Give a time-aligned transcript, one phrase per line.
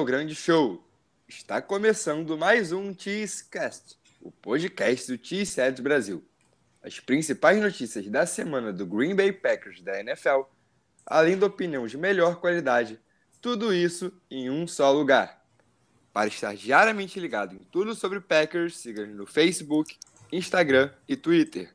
[0.00, 0.82] Ao grande show.
[1.28, 6.24] Está começando mais um Cheesecast, o podcast do Cheeseheads Brasil.
[6.82, 10.44] As principais notícias da semana do Green Bay Packers da NFL,
[11.04, 12.98] além da opinião de melhor qualidade,
[13.42, 15.44] tudo isso em um só lugar.
[16.14, 19.98] Para estar diariamente ligado em tudo sobre Packers, siga-nos no Facebook,
[20.32, 21.74] Instagram e Twitter,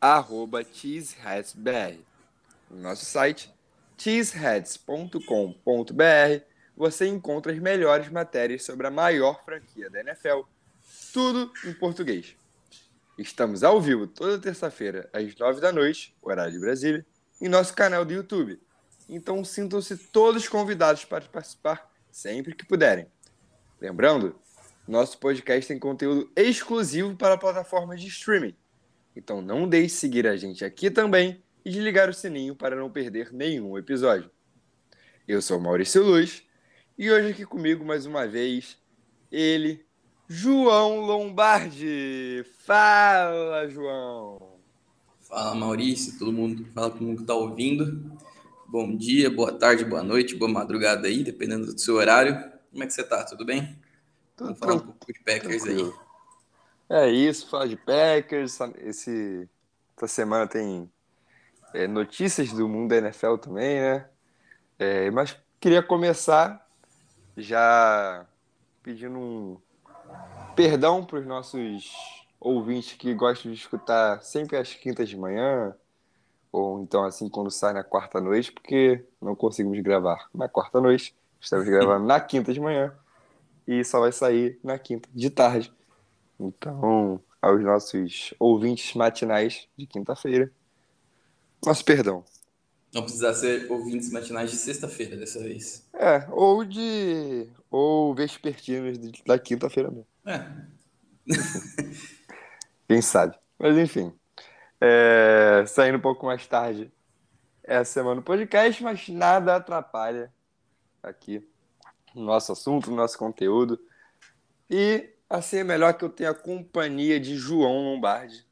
[0.00, 2.02] arroba CheeseheadsBR.
[2.70, 3.52] No nosso site,
[3.98, 6.47] cheeseheads.com.br,
[6.78, 10.42] você encontra as melhores matérias sobre a maior franquia da NFL,
[11.12, 12.36] tudo em português.
[13.18, 17.04] Estamos ao vivo toda terça-feira, às nove da noite, horário de Brasília,
[17.40, 18.60] em nosso canal do YouTube.
[19.08, 23.08] Então sintam-se todos convidados para participar sempre que puderem.
[23.80, 24.38] Lembrando,
[24.86, 28.54] nosso podcast tem conteúdo exclusivo para plataformas de streaming.
[29.16, 32.76] Então não deixe de seguir a gente aqui também e de ligar o sininho para
[32.76, 34.30] não perder nenhum episódio.
[35.26, 36.46] Eu sou Maurício Luz
[36.98, 38.76] e hoje aqui comigo mais uma vez
[39.30, 39.86] ele,
[40.26, 42.44] João Lombardi.
[42.64, 44.58] Fala, João.
[45.20, 48.18] Fala, Maurício, todo mundo, fala todo mundo que está ouvindo.
[48.66, 52.34] Bom dia, boa tarde, boa noite, boa madrugada aí, dependendo do seu horário.
[52.72, 53.22] Como é que você tá?
[53.24, 53.78] Tudo bem?
[54.36, 55.94] Tudo Vamos falar um pouco de Packers tranquilo.
[56.90, 57.06] aí.
[57.06, 58.58] É isso, fala de Packers.
[58.80, 59.48] Esse,
[59.96, 60.90] essa semana tem
[61.72, 64.08] é, notícias do mundo da NFL também, né?
[64.80, 66.67] É, mas queria começar
[67.38, 68.26] já
[68.82, 69.56] pedindo um
[70.54, 75.74] perdão para os nossos ouvintes que gostam de escutar sempre às quintas de manhã,
[76.50, 81.14] ou então assim quando sai na quarta noite, porque não conseguimos gravar na quarta noite,
[81.40, 82.94] estamos gravando na quinta de manhã
[83.66, 85.72] e só vai sair na quinta de tarde.
[86.40, 90.50] Então, aos nossos ouvintes matinais de quinta-feira,
[91.64, 92.24] nosso perdão.
[92.92, 95.86] Não precisar ser ouvintes matinais de sexta-feira dessa vez.
[95.92, 97.48] É, ou de.
[97.70, 100.06] ou vespertinos da quinta-feira mesmo.
[100.24, 100.44] É,
[102.88, 103.36] Quem sabe?
[103.58, 104.12] Mas enfim.
[104.80, 106.90] É, saindo um pouco mais tarde
[107.62, 110.32] essa semana no podcast, mas nada atrapalha
[111.02, 111.46] aqui
[112.14, 113.78] o nosso assunto, o nosso conteúdo.
[114.70, 118.46] E assim é melhor que eu tenha a companhia de João Lombardi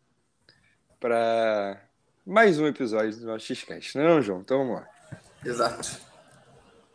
[1.00, 1.85] para
[2.26, 3.96] mais um episódio do nosso Xcast.
[3.96, 4.40] Não, é não, João?
[4.40, 4.88] Então vamos lá.
[5.44, 6.00] exato.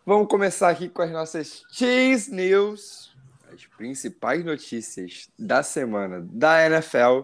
[0.05, 3.15] Vamos começar aqui com as nossas Cheese News,
[3.53, 7.21] as principais notícias da semana da NFL.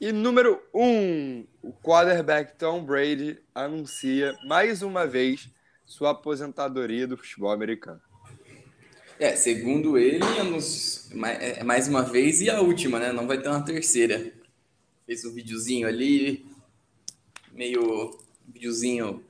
[0.00, 5.48] E número 1, um, o quarterback Tom Brady anuncia mais uma vez
[5.86, 8.00] sua aposentadoria do futebol americano.
[9.18, 10.18] É, segundo ele,
[11.14, 13.12] ma- é mais uma vez e a última, né?
[13.12, 14.30] Não vai ter uma terceira.
[15.06, 16.44] Fez um videozinho ali,
[17.56, 19.24] meio videozinho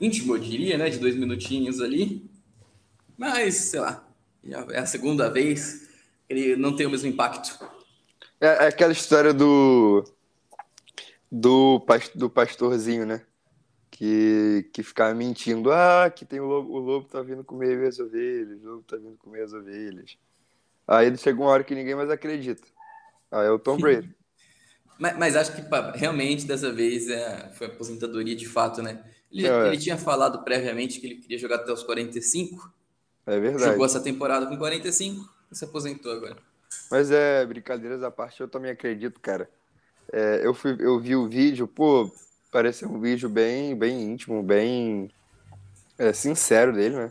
[0.00, 0.90] íntimo, eu diria, né?
[0.90, 2.28] De dois minutinhos ali.
[3.16, 4.06] Mas, sei lá,
[4.44, 5.88] já é a segunda vez.
[6.28, 7.58] Ele não tem o mesmo impacto.
[8.40, 10.04] É, é aquela história do
[11.30, 13.22] do, do pastorzinho, né?
[13.90, 15.72] Que, que ficava mentindo.
[15.72, 18.96] Ah, que tem o lobo, o lobo tá vindo comer minhas ovelhas, o lobo tá
[18.96, 20.16] vindo comer as ovelhas.
[20.86, 22.66] Aí chega uma hora que ninguém mais acredita.
[23.30, 24.14] Aí é o Tom Brady.
[24.98, 29.04] Mas, mas acho que pá, realmente dessa vez é, foi aposentadoria de fato, né?
[29.30, 29.68] Ele, É.
[29.68, 32.72] ele tinha falado previamente que ele queria jogar até os 45.
[33.26, 33.64] É verdade.
[33.72, 36.36] Jogou essa temporada com 45 e se aposentou agora.
[36.90, 39.48] Mas é, brincadeiras à parte, eu também acredito, cara.
[40.12, 42.10] É, eu, fui, eu vi o vídeo, pô,
[42.50, 45.10] parece um vídeo bem, bem íntimo, bem
[45.98, 47.10] é, sincero dele, né?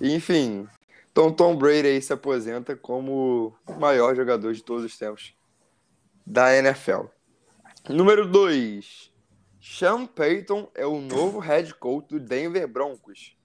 [0.00, 0.66] Enfim,
[1.12, 5.34] então Tom Brady aí se aposenta como o maior jogador de todos os tempos
[6.26, 7.04] da NFL.
[7.88, 9.12] Número 2.
[9.60, 13.36] Sean Payton é o novo head coach do Denver Broncos.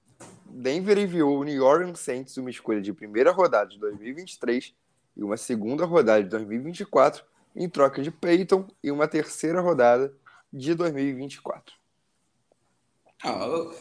[0.45, 4.73] Denver enviou o New Orleans Saints uma escolha de primeira rodada de 2023
[5.15, 7.23] e uma segunda rodada de 2024
[7.55, 10.13] em troca de Peyton e uma terceira rodada
[10.51, 11.75] de 2024.
[13.23, 13.71] Ah,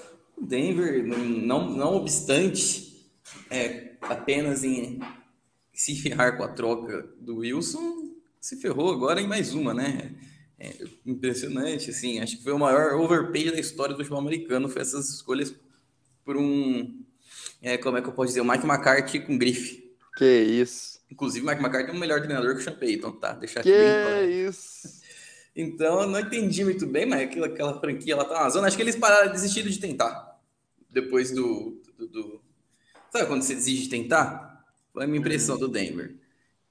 [0.41, 3.11] Denver, não, não obstante,
[3.51, 5.01] é, apenas em
[5.73, 8.00] se ferrar com a troca do Wilson,
[8.41, 10.15] se ferrou agora em mais uma, né?
[10.59, 10.75] É
[11.07, 12.21] impressionante, assim.
[12.21, 14.69] Acho que foi o maior overpay da história do futebol americano.
[14.69, 15.55] Foi essas escolhas
[16.25, 17.03] por um.
[17.63, 18.41] É, como é que eu posso dizer?
[18.41, 19.91] O Mike McCarthy com grife.
[20.17, 21.01] Que isso.
[21.11, 23.33] Inclusive, o Mike McCarthy é um melhor treinador que o Sean Payton, tá?
[23.33, 25.01] Deixar Que bem isso.
[25.57, 28.67] Então, eu não entendi muito bem, mas aquela, aquela franquia ela tá na zona.
[28.69, 30.39] Acho que eles pararam, desistiram de tentar.
[30.89, 32.43] Depois do, do, do-
[33.11, 34.65] Sabe quando você desiste de tentar?
[34.93, 36.17] Foi a minha impressão do Denver.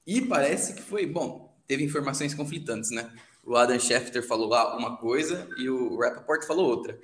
[0.06, 3.12] E parece que foi, bom, teve informações conflitantes, né?
[3.44, 6.98] O Adam Schefter falou lá uma coisa e o Rappaport falou outra.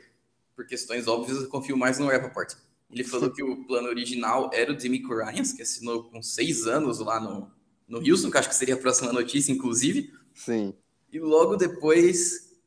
[0.57, 2.53] Por questões óbvias, eu confio mais no Rappaport.
[2.91, 6.99] Ele falou que o plano original era o Demico Ryans, que assinou com seis anos
[6.99, 7.49] lá no,
[7.87, 10.13] no Houston, que acho que seria a próxima notícia, inclusive.
[10.35, 10.75] Sim.
[11.13, 12.59] E logo depois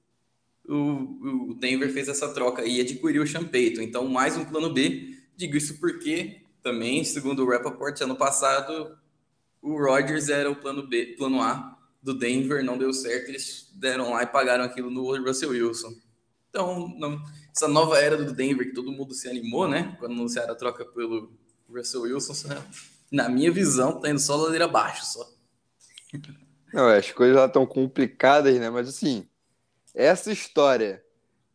[0.66, 3.82] o, o Denver fez essa troca e adquiriu o Payton.
[3.82, 5.18] Então, mais um plano B.
[5.36, 8.98] Digo isso porque também, segundo o Rappaport, ano passado,
[9.62, 14.12] o Rodgers era o plano B, plano A do Denver, não deu certo, eles deram
[14.12, 15.94] lá e pagaram aquilo no Russell Wilson.
[16.50, 17.22] Então, não,
[17.56, 19.96] essa nova era do Denver, que todo mundo se animou, né?
[20.00, 21.32] Quando anunciaram a troca pelo
[21.70, 22.34] Russell Wilson,
[23.12, 25.30] na minha visão, tá indo só ladeira abaixo, só.
[26.74, 28.70] Não, as coisas lá estão complicadas, né?
[28.70, 29.28] Mas assim,
[29.94, 31.04] essa história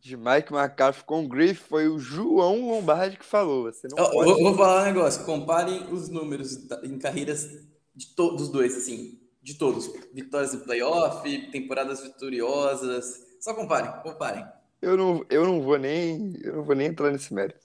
[0.00, 3.64] de Mike McCarthy com Griff foi o João Lombardi que falou.
[3.64, 4.30] Você não eu, pode...
[4.30, 5.24] vou, vou falar um negócio.
[5.24, 7.48] Comparem os números em carreiras
[7.94, 9.92] de todos os dois, assim, de todos.
[10.12, 13.36] Vitórias em playoff, temporadas vitoriosas.
[13.38, 14.44] Só comparem, comparem.
[14.80, 17.60] Eu não, eu não vou nem, eu não vou nem entrar nesse mérito.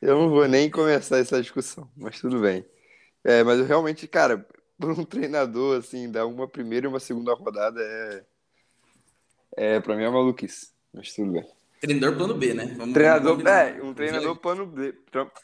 [0.00, 2.66] Eu não vou nem começar essa discussão, mas tudo bem.
[3.22, 4.44] É, mas eu realmente, cara,
[4.78, 8.24] por um treinador assim, dar uma primeira e uma segunda rodada é
[9.56, 11.46] é, pra mim é maluquice, mas tudo bem.
[11.80, 12.74] Treinador plano B, né?
[12.76, 14.94] Vamos, treinador, vamos é, um treinador plano B.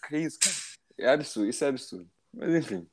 [0.09, 0.57] Que isso, cara?
[0.99, 2.11] É absurdo, isso é absurdo.
[2.33, 2.89] Mas enfim.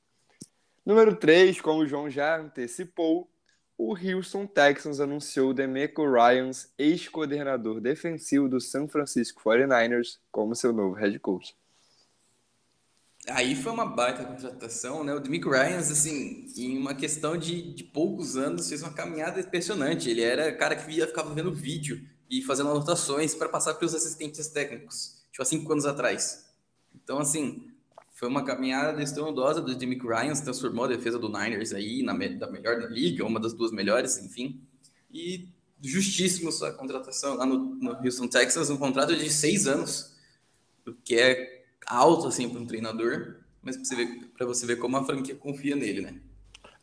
[0.85, 3.27] Número 3, como o João já antecipou,
[3.77, 10.93] o Houston Texans anunciou Demeco Ryans, ex-coordenador defensivo do San Francisco 49ers, como seu novo
[10.93, 11.55] head coach.
[13.27, 15.13] Aí foi uma baita contratação, né?
[15.13, 20.09] O Demico Ryans, assim, em uma questão de, de poucos anos, fez uma caminhada impressionante.
[20.09, 23.95] Ele era cara que via, ficava vendo vídeo e fazendo anotações para passar para os
[23.95, 26.45] assistentes técnicos, tipo há cinco anos atrás.
[26.93, 27.74] Então, assim,
[28.15, 32.49] foi uma caminhada estrondosa do Demico Ryans, transformou a defesa do Niners aí na da
[32.49, 34.61] melhor da liga, uma das duas melhores, enfim.
[35.11, 35.49] E
[35.81, 40.15] justíssimo sua contratação lá no, no Houston Texas, um contrato de seis anos,
[40.87, 44.95] o que é alto assim para um treinador, mas para você, ver, você ver como
[44.95, 46.15] a franquia confia nele, né?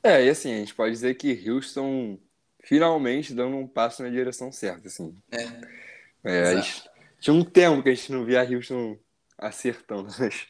[0.02, 2.18] É, e assim, a gente pode dizer que Houston
[2.62, 5.16] finalmente dando um passo na direção certa, assim.
[5.30, 5.48] É.
[6.24, 6.84] é gente,
[7.20, 8.98] tinha um tempo que a gente não via Houston
[9.38, 10.46] acertando, mas,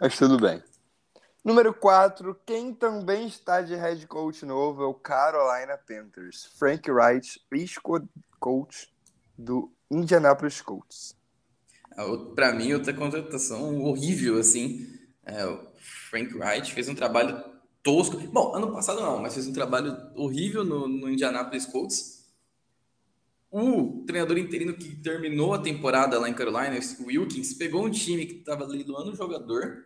[0.00, 0.62] mas tudo bem.
[1.44, 6.50] Número 4, quem também está de head coach novo é o Carolina Panthers.
[6.58, 8.92] Frank Wright, ex-coach
[9.38, 11.16] do Indianapolis Colts.
[12.34, 14.86] Para mim, outra contratação horrível, assim.
[15.24, 15.66] É, o
[16.10, 17.42] Frank Wright fez um trabalho
[17.82, 18.18] tosco.
[18.18, 22.26] Bom, ano passado não, mas fez um trabalho horrível no, no Indianapolis Colts.
[23.50, 28.26] O treinador interino que terminou a temporada lá em Carolina, o Wilkins, pegou um time
[28.26, 29.85] que estava ali do ano jogador,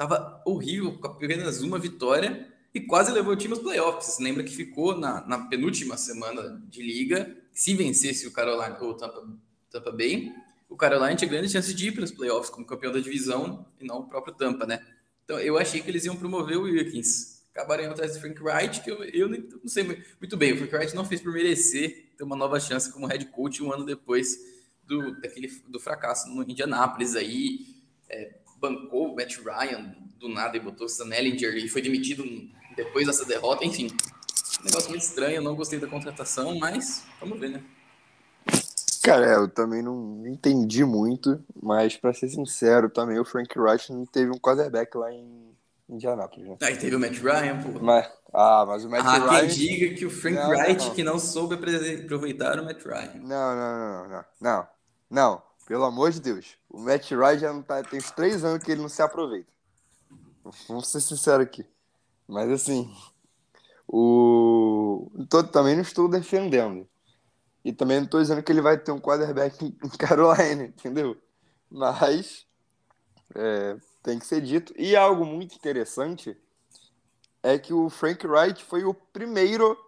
[0.00, 4.18] estava horrível, com apenas uma vitória, e quase levou o time aos playoffs.
[4.18, 9.28] Lembra que ficou na, na penúltima semana de liga, se vencesse o Carolina ou Tampa,
[9.70, 10.32] Tampa Bay,
[10.70, 13.84] o Carolina tinha grande chance de ir para os playoffs como campeão da divisão e
[13.84, 14.80] não o próprio Tampa, né?
[15.24, 17.42] Então eu achei que eles iam promover o Wilkins.
[17.52, 20.52] Acabaram indo atrás do Frank Wright, que eu, eu não sei muito bem.
[20.52, 23.72] O Frank Wright não fez por merecer ter uma nova chance como head coach um
[23.72, 24.38] ano depois
[24.84, 27.66] do, daquele, do fracasso no Indianapolis aí.
[28.08, 32.24] É, bancou o Matt Ryan do nada e botou o Sam Ellinger e foi demitido
[32.76, 33.64] depois dessa derrota.
[33.64, 33.88] Enfim,
[34.60, 35.36] um negócio muito estranho.
[35.36, 37.62] Eu não gostei da contratação, mas vamos ver, né?
[39.02, 43.90] Cara, é, eu também não entendi muito, mas para ser sincero, também o Frank Wright
[43.90, 45.56] não teve um quarterback lá em
[45.88, 46.48] Indianapolis.
[46.50, 46.56] Né?
[46.62, 47.80] Aí teve o Matt Ryan, pô.
[47.80, 49.40] Mas, ah, mas o Matt ah, Ryan.
[49.40, 50.94] quem diga que o Frank não, Wright não.
[50.94, 53.14] que não soube aproveitar o Matt Ryan.
[53.22, 54.68] Não, não, não, não, não.
[55.10, 56.56] Não, pelo amor de Deus.
[56.68, 57.80] O Matt Ryan já não tá.
[57.80, 59.46] Tem uns três anos que ele não se aproveita.
[60.66, 61.64] Vamos ser sinceros aqui.
[62.26, 62.92] Mas assim.
[63.86, 65.08] O.
[65.28, 66.88] Tô, também não estou defendendo.
[67.64, 71.16] E também não estou dizendo que ele vai ter um quarterback em Carolina, entendeu?
[71.70, 72.44] Mas
[73.36, 74.74] é, tem que ser dito.
[74.76, 76.36] E algo muito interessante
[77.44, 79.78] é que o Frank Wright foi o primeiro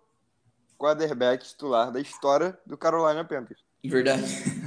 [0.79, 3.65] quarterback titular da história do Carolina Panthers.
[3.85, 4.62] Verdade.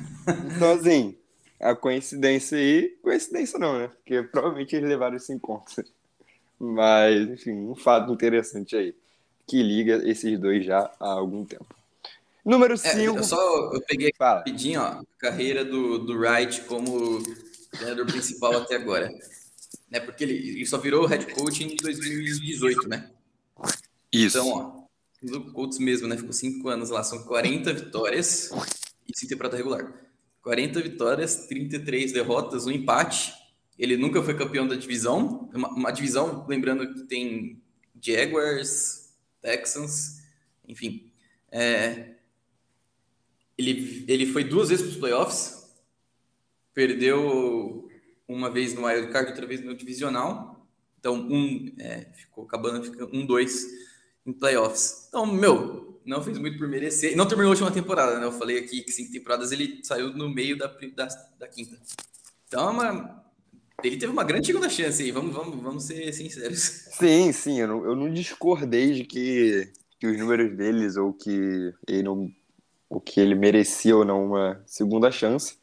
[0.56, 1.16] Então, assim,
[1.60, 2.90] a coincidência aí.
[3.02, 3.88] Coincidência não, né?
[3.88, 5.86] Porque provavelmente eles levaram isso em conta.
[6.60, 8.96] Mas, enfim, um fato interessante aí.
[9.48, 11.68] Que liga esses dois já há algum tempo.
[12.44, 12.98] Número 5.
[12.98, 14.38] É, eu só eu peguei Fala.
[14.38, 17.22] rapidinho ó, a carreira do, do Wright como
[17.72, 19.12] treinador principal até agora.
[19.90, 23.12] Né, porque ele, ele só virou head coach em 2018, né?
[24.12, 24.38] Isso.
[24.38, 24.86] Então, ó,
[25.22, 26.18] do Colts mesmo, né?
[26.18, 28.52] Ficou cinco anos lá, são 40 vitórias
[29.08, 30.05] e sem temporada regular.
[30.46, 33.34] 40 vitórias, 33 derrotas, um empate.
[33.80, 35.50] Ele nunca foi campeão da divisão.
[35.52, 37.60] Uma, uma divisão, lembrando que tem
[38.00, 39.12] Jaguars,
[39.42, 40.22] Texans,
[40.68, 41.12] enfim.
[41.52, 42.12] É,
[43.58, 45.76] ele, ele foi duas vezes para os playoffs,
[46.76, 47.90] perdeu
[48.28, 50.64] uma vez no wildcard, outra vez no divisional.
[51.00, 53.66] Então, um, é, ficou acabando, fica um, dois
[54.24, 55.08] em playoffs.
[55.08, 57.16] Então, meu, não fez muito por merecer.
[57.18, 58.26] Não terminou a última temporada, né?
[58.26, 61.08] Eu falei aqui que cinco temporadas ele saiu no meio da, da,
[61.40, 61.78] da quinta.
[62.48, 63.26] Então, é uma,
[63.84, 66.60] ele teve uma grande segunda chance aí, vamos, vamos, vamos ser sinceros.
[66.60, 71.74] Sim, sim, eu não, eu não discordei de que, que os números deles ou que
[71.88, 72.32] ele não
[72.88, 75.58] o que ele merecia ou não uma segunda chance,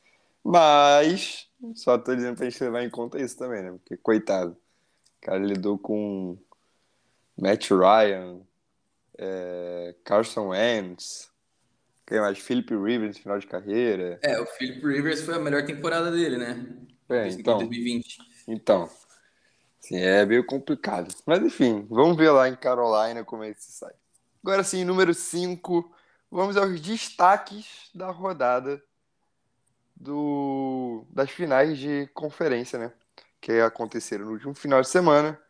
[0.45, 3.71] mas só tô dizendo pra gente levar em conta isso também, né?
[3.71, 6.37] Porque, coitado, o cara lidou com
[7.41, 8.41] Matt Ryan,
[9.19, 11.31] é, Carson Wentz,
[12.07, 12.39] quem mais?
[12.39, 14.19] Philip Rivers no final de carreira.
[14.23, 16.67] É, o Philip Rivers foi a melhor temporada dele, né?
[17.09, 18.19] É, então, 2020.
[18.49, 18.91] Então,
[19.81, 21.15] sim, é meio complicado.
[21.27, 23.95] Mas enfim, vamos ver lá em Carolina como é que se sai.
[24.43, 25.95] Agora sim, número 5,
[26.31, 28.83] vamos aos destaques da rodada
[29.95, 32.93] do, das finais de conferência, né?
[33.41, 35.41] Que aconteceram no último final de semana.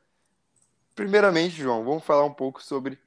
[0.95, 2.99] Primeiramente, João, vamos falar um pouco sobre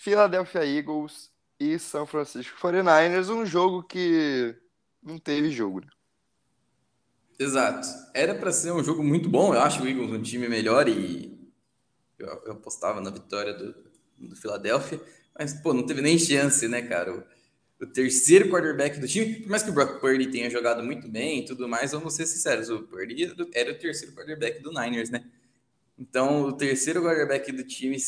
[0.00, 1.30] Philadelphia Eagles
[1.60, 4.56] e São Francisco 49ers, um jogo que
[5.02, 5.82] não teve jogo.
[5.82, 5.88] Né?
[7.38, 7.86] Exato.
[8.14, 9.52] Era para ser um jogo muito bom.
[9.52, 11.38] Eu acho o Eagles um time melhor e
[12.18, 13.74] eu, eu apostava na vitória do,
[14.16, 14.98] do Philadelphia.
[15.38, 17.18] Mas, pô, não teve nem chance, né, cara?
[17.18, 21.08] O, o, terceiro quarterback do time, por mais que o Brock Purdy tenha jogado muito
[21.08, 25.10] bem e tudo mais, vamos ser sinceros, o Purdy era o terceiro quarterback do Niners,
[25.10, 25.22] né?
[25.98, 27.98] Então, o terceiro quarterback do time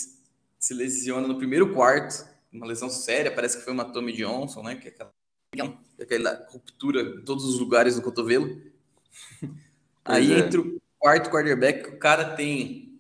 [0.62, 4.76] se lesiona no primeiro quarto, uma lesão séria, parece que foi uma Tommy Johnson, né?
[4.76, 5.12] Que é aquela,
[6.00, 8.62] aquela ruptura em todos os lugares do cotovelo.
[10.04, 10.38] Aí é.
[10.38, 12.96] entra o quarto quarterback, o cara tem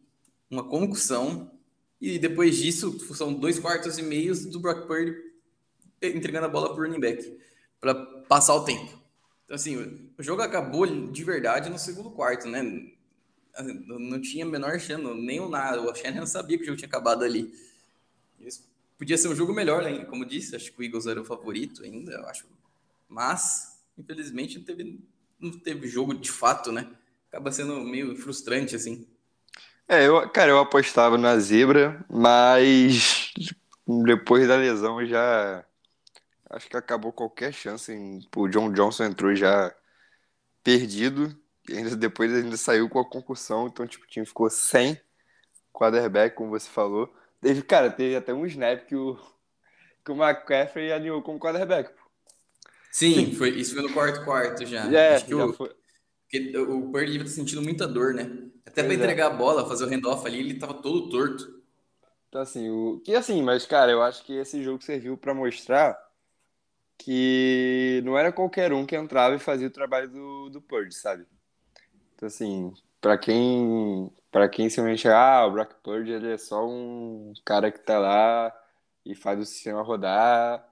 [0.50, 1.52] uma concussão,
[2.00, 5.14] e depois disso são dois quartos e meios do Brock Purdy
[6.02, 7.38] entregando a bola para o running back
[7.80, 7.94] para
[8.28, 9.00] passar o tempo.
[9.44, 9.76] Então, assim,
[10.18, 12.90] o jogo acabou de verdade no segundo quarto, né?
[13.54, 15.80] Assim, não tinha a menor chance, nem o nada.
[15.80, 17.52] O Shannon sabia que o jogo tinha acabado ali.
[18.98, 20.04] Podia ser um jogo melhor, né?
[20.04, 22.46] como disse, acho que o Eagles era o favorito ainda, eu acho.
[23.08, 25.00] Mas, infelizmente, não teve
[25.42, 26.88] não teve jogo de fato, né?
[27.28, 29.06] Acaba sendo meio frustrante, assim.
[29.88, 33.34] É, eu, cara, eu apostava na zebra, mas
[34.06, 35.64] depois da lesão já
[36.48, 37.92] acho que acabou qualquer chance.
[37.92, 39.74] Em, o John Johnson entrou já
[40.62, 41.36] perdido,
[41.70, 45.00] ainda depois ainda saiu com a concussão, então tipo, o time ficou sem
[45.72, 47.12] quarterback, como você falou.
[47.40, 49.18] Teve, cara, teve até um snap que o,
[50.04, 51.90] que o McCaffrey alinhou como quarterback.
[52.90, 54.84] Sim, foi, isso foi no quarto quarto já.
[54.92, 55.74] É, Acho que já o, foi.
[56.30, 58.30] Porque o Purdy tá sentindo muita dor, né?
[58.64, 58.96] Até para é.
[58.96, 61.62] entregar a bola, fazer o handoff ali, ele tava todo torto.
[62.28, 63.00] Então, assim, o...
[63.04, 65.98] que assim, mas, cara, eu acho que esse jogo serviu para mostrar
[66.96, 71.26] que não era qualquer um que entrava e fazia o trabalho do, do Purdy, sabe?
[72.22, 76.64] Então, assim, para quem para quem se mente, ah, o Brock Purdy ele é só
[76.64, 78.54] um cara que tá lá
[79.04, 80.64] e faz o sistema rodar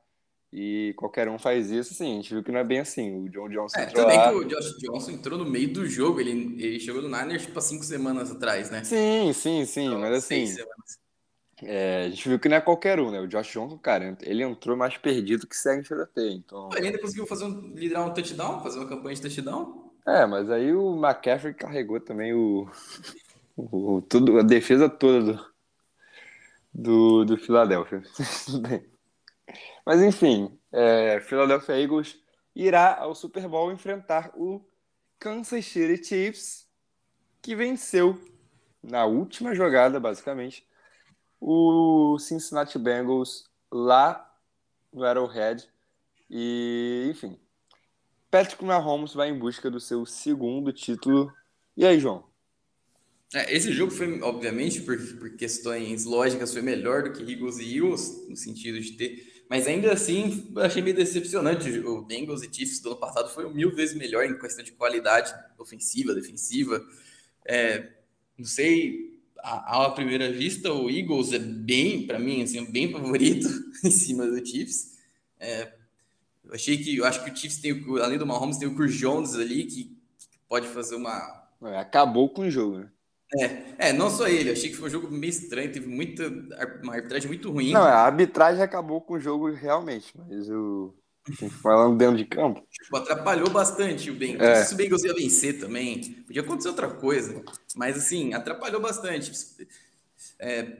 [0.52, 3.24] e qualquer um faz isso, assim, a gente viu que não é bem assim.
[3.24, 4.28] O John Johnson é, entrou também lá...
[4.28, 6.30] que o Josh Johnson entrou no meio do jogo, ele,
[6.62, 8.84] ele chegou no Niners, tipo, há cinco semanas atrás, né?
[8.84, 10.54] Sim, sim, sim, então, mas assim...
[11.62, 13.20] É, a gente viu que não é qualquer um, né?
[13.20, 15.82] O Josh Johnson, cara, ele entrou mais perdido que segue
[16.16, 16.70] em então...
[16.76, 19.89] Ele ainda conseguiu fazer um, liderar um touchdown, fazer uma campanha de touchdown.
[20.06, 22.68] É, mas aí o McCaffrey carregou também o...
[23.56, 25.46] o tudo, a defesa toda do,
[26.72, 28.02] do, do Philadelphia.
[29.84, 32.18] Mas enfim, é, Philadelphia Eagles
[32.54, 34.64] irá ao Super Bowl enfrentar o
[35.18, 36.66] Kansas City Chiefs,
[37.42, 38.18] que venceu
[38.82, 40.66] na última jogada, basicamente,
[41.40, 44.32] o Cincinnati Bengals lá
[44.92, 45.68] no Arrowhead.
[46.28, 47.38] E, enfim,
[48.30, 51.32] Patrick Mahomes vai em busca do seu segundo título.
[51.76, 52.24] E aí, João?
[53.34, 57.76] É, esse jogo foi, obviamente, por, por questões lógicas, foi melhor do que Eagles e
[57.76, 61.68] Eagles, no sentido de ter mas ainda assim, achei meio decepcionante.
[61.80, 65.34] O Bengals e Chiefs do ano passado foi mil vezes melhor em questão de qualidade
[65.58, 66.80] ofensiva, defensiva.
[67.44, 67.90] É,
[68.38, 73.48] não sei, à, à, primeira vista, o Eagles é bem, para mim, assim, bem favorito
[73.82, 74.96] em cima do Chiefs.
[75.40, 75.72] É,
[76.50, 78.94] eu achei que, eu acho que o Chiefs tem, além do Mahomes, tem o Chris
[78.94, 81.46] Jones ali, que, que pode fazer uma...
[81.62, 82.90] É, acabou com o jogo, né?
[83.38, 86.26] É, é, não só ele, achei que foi um jogo meio estranho, teve muita
[86.82, 87.70] uma arbitragem muito ruim.
[87.70, 90.92] Não, a arbitragem acabou com o jogo realmente, mas o
[91.62, 92.66] falando dentro de campo.
[92.68, 94.48] Tipo, atrapalhou bastante o Bengals.
[94.48, 94.64] É.
[94.64, 97.40] Se o Bengals ia vencer também, podia acontecer outra coisa,
[97.76, 99.30] mas assim, atrapalhou bastante.
[100.40, 100.78] É,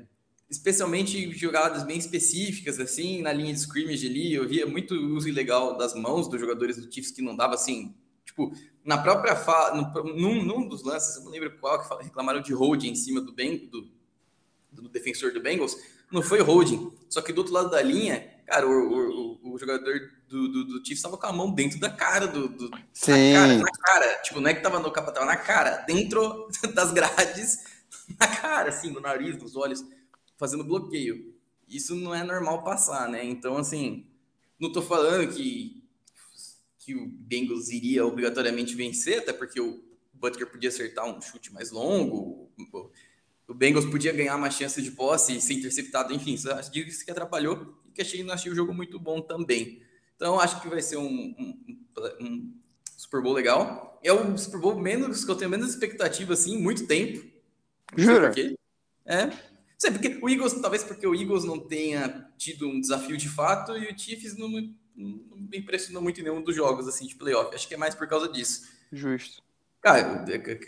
[0.50, 5.78] especialmente jogadas bem específicas, assim, na linha de scrimmage ali, eu via muito uso ilegal
[5.78, 8.52] das mãos dos jogadores do Chiefs que não dava assim, tipo,
[8.84, 12.90] na própria fala, num, num, dos lances, eu não lembro qual, que reclamaram de holding
[12.90, 13.88] em cima do, ben, do,
[14.72, 15.76] do defensor do Bengals,
[16.10, 16.92] não foi holding.
[17.08, 20.72] Só que do outro lado da linha, cara, o, o, o jogador do, do, do
[20.78, 22.48] Chiefs estava com a mão dentro da cara do.
[22.48, 23.32] do Sim.
[23.32, 24.18] Na cara, na cara.
[24.22, 27.64] Tipo, não é que tava no capa, tava na cara, dentro das grades,
[28.18, 29.84] na cara, assim, no nariz, nos olhos,
[30.40, 31.34] fazendo bloqueio.
[31.68, 33.22] Isso não é normal passar, né?
[33.22, 34.06] Então, assim,
[34.58, 35.84] não tô falando que,
[36.78, 41.70] que o Bengals iria obrigatoriamente vencer, até porque o Butker podia acertar um chute mais
[41.70, 42.50] longo,
[43.46, 47.74] o Bengals podia ganhar uma chance de posse e ser interceptado, enfim, isso que atrapalhou
[47.86, 49.82] e que achei, achei o jogo muito bom também.
[50.16, 51.84] Então, acho que vai ser um, um,
[52.20, 52.54] um
[52.96, 54.00] Super Bowl legal.
[54.02, 57.26] É o Super Bowl menos que eu tenho menos expectativa, assim, muito tempo.
[57.96, 58.32] Jura?
[59.04, 59.49] É.
[59.80, 63.74] Sei, porque o Eagles, talvez porque o Eagles não tenha tido um desafio de fato
[63.74, 67.54] e o Chiefs não, não me impressionou muito em nenhum dos jogos, assim, de playoff.
[67.54, 68.68] Acho que é mais por causa disso.
[68.92, 69.42] Justo.
[69.80, 70.22] Cara,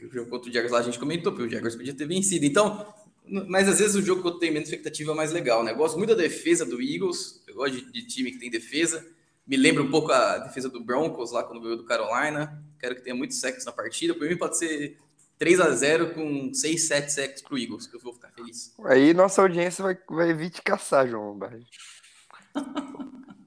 [0.09, 2.47] o jogo contra o Jaguars lá a gente comentou, porque o Jaguars podia ter vencido.
[2.47, 2.91] Então,
[3.27, 5.75] mas às vezes o jogo que eu tenho menos expectativa é mais legal, né?
[5.75, 9.07] gosto muito da defesa do Eagles, eu gosto de, de, time que tem defesa.
[9.47, 12.65] Me lembra um pouco a defesa do Broncos lá quando ganhou do Carolina.
[12.79, 14.15] Quero que tenha muito sexo na partida.
[14.15, 14.97] Por mim pode ser
[15.39, 18.75] 3 a 0 com 6, 7 sacks pro Eagles, que eu vou ficar feliz.
[18.85, 21.65] Aí nossa audiência vai, vai vir te caçar, João Barre.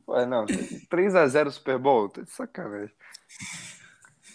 [0.07, 0.45] Ué, não,
[0.89, 2.09] 3 a 0 Super Bowl?
[2.09, 2.93] Tá de sacanagem.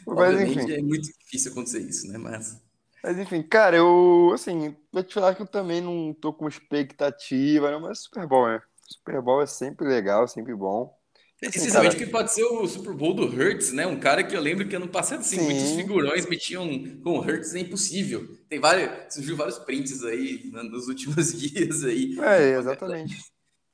[0.07, 0.73] Mas, enfim.
[0.73, 2.19] é muito difícil acontecer isso, né?
[2.19, 2.61] Mas...
[3.03, 7.71] Mas enfim, cara, eu, assim, vou te falar que eu também não tô com expectativa,
[7.71, 8.61] não, mas Super Bowl, né?
[8.83, 10.95] Super Bowl é sempre legal, sempre bom.
[11.41, 13.87] Precisamente assim, que pode ser o Super Bowl do Hurts, né?
[13.87, 15.45] Um cara que eu lembro que ano passado, assim, Sim.
[15.45, 16.69] muitos figurões metiam
[17.03, 18.37] com o Hurts é impossível.
[18.49, 22.19] Tem vários, surgiu vários prints aí nos últimos dias aí.
[22.21, 23.25] É, exatamente.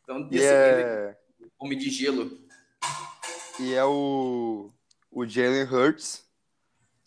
[0.02, 1.16] Então, e é...
[1.59, 2.38] homem de gelo.
[3.59, 4.70] E é o
[5.16, 6.26] o Jalen Hurts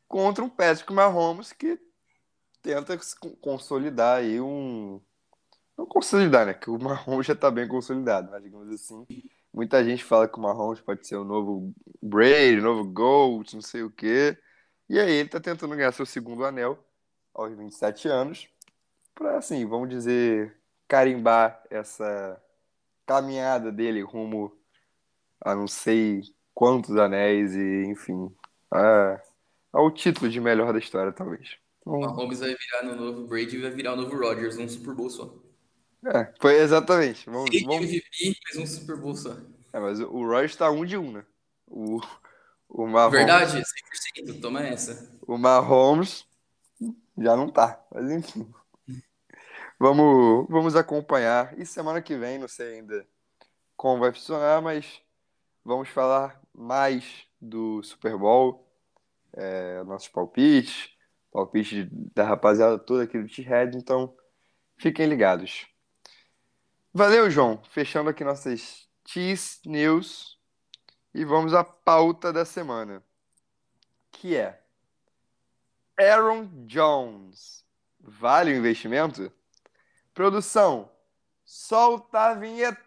[0.08, 1.80] contra um Patrick Mahomes que
[2.60, 3.00] tenta
[3.40, 5.00] consolidar aí um.
[5.78, 6.56] Não consolidar, né?
[6.56, 9.06] Que o Mahomes já tá bem consolidado, mas digamos assim.
[9.54, 13.62] Muita gente fala que o Mahomes pode ser o novo Brady, o novo Gold, não
[13.62, 14.38] sei o quê.
[14.88, 16.84] E aí ele tá tentando ganhar seu segundo anel
[17.34, 18.48] aos 27 anos.
[19.16, 20.56] Pra, assim, vamos dizer,
[20.88, 22.42] carimbar essa
[23.06, 24.56] caminhada dele rumo
[25.42, 26.22] a não sei
[26.54, 28.34] quantos anéis e, enfim,
[28.72, 29.22] a,
[29.74, 31.58] ao título de melhor da história, talvez.
[31.86, 34.94] O Mahomes vai virar no novo Brady e vai virar o novo Rodgers num Super
[34.94, 35.49] Bowl só.
[36.06, 37.30] É, foi exatamente.
[37.30, 37.84] Vamos, Ele vamos...
[37.84, 39.36] MVP, mas um Super Bowl só.
[39.74, 41.26] É, mas o Rodgers tá um de um, né?
[41.68, 42.00] O,
[42.70, 43.18] o Mahomes...
[43.18, 43.64] Verdade,
[44.26, 45.12] 100%, toma essa.
[45.28, 46.26] O Mahomes
[47.18, 48.52] já não tá, mas enfim.
[49.78, 51.58] Vamos, vamos acompanhar.
[51.58, 53.06] E semana que vem, não sei ainda
[53.78, 55.02] como vai funcionar, mas
[55.64, 58.68] vamos falar mais do Super Bowl,
[59.34, 60.90] é, nossos palpites,
[61.32, 64.14] palpite da rapaziada toda aqui do T-Head, então
[64.78, 65.66] fiquem ligados.
[66.94, 67.62] Valeu, João.
[67.70, 70.40] Fechando aqui nossas Cheese News
[71.14, 73.04] e vamos à pauta da semana,
[74.12, 74.62] que é
[75.98, 77.64] Aaron Jones.
[78.00, 79.32] Vale o investimento?
[80.14, 80.90] Produção,
[81.44, 82.80] solta a vinheta!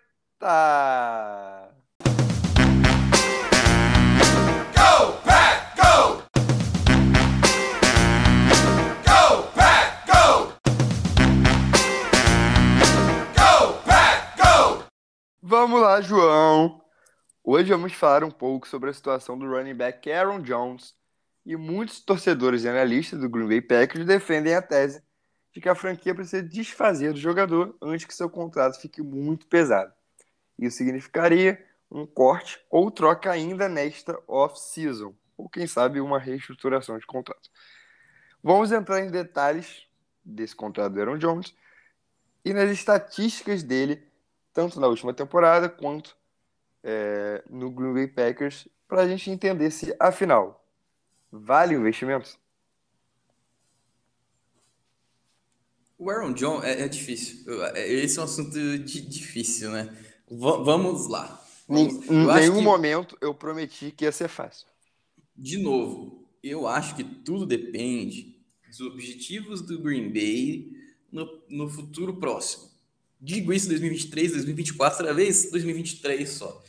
[15.53, 16.83] Vamos lá, João.
[17.45, 20.95] Hoje vamos falar um pouco sobre a situação do running back Aaron Jones
[21.45, 25.03] e muitos torcedores e analistas do Green Bay Packers defendem a tese
[25.53, 29.93] de que a franquia precisa desfazer do jogador antes que seu contrato fique muito pesado.
[30.59, 37.05] Isso significaria um corte ou troca ainda nesta off-season, ou quem sabe uma reestruturação de
[37.05, 37.51] contrato.
[38.43, 39.87] Vamos entrar em detalhes
[40.25, 41.55] desse contrato do Aaron Jones
[42.43, 44.11] e nas estatísticas dele
[44.53, 46.17] tanto na última temporada quanto
[46.83, 50.67] é, no Green Bay Packers, para a gente entender se, afinal,
[51.31, 52.39] vale o investimento?
[55.99, 57.45] O Aaron John é, é difícil.
[57.75, 59.85] É, esse é um assunto de, difícil, né?
[60.29, 61.41] V vamos lá.
[61.69, 62.11] Vamos.
[62.11, 62.63] Em nenhum que...
[62.63, 64.67] momento eu prometi que ia ser fácil.
[65.37, 70.73] De novo, eu acho que tudo depende dos objetivos do Green Bay
[71.11, 72.72] no, no futuro próximo.
[73.25, 76.61] Digo isso 2023, 2024, outra vez 2023 só.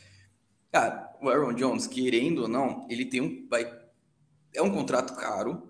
[0.70, 3.48] Cara, o Aaron Jones, querendo ou não, ele tem um.
[3.48, 3.66] Vai,
[4.54, 5.68] é um contrato caro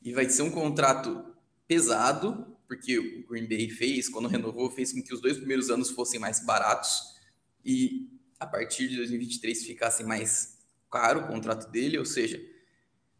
[0.00, 1.26] e vai ser um contrato
[1.66, 5.90] pesado, porque o Green Bay fez, quando renovou, fez com que os dois primeiros anos
[5.90, 7.14] fossem mais baratos
[7.62, 8.08] e
[8.40, 10.58] a partir de 2023 ficasse mais
[10.90, 12.40] caro o contrato dele, ou seja,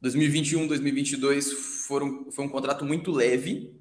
[0.01, 1.53] 2021, 2022
[1.87, 3.78] foram, foi um contrato muito leve,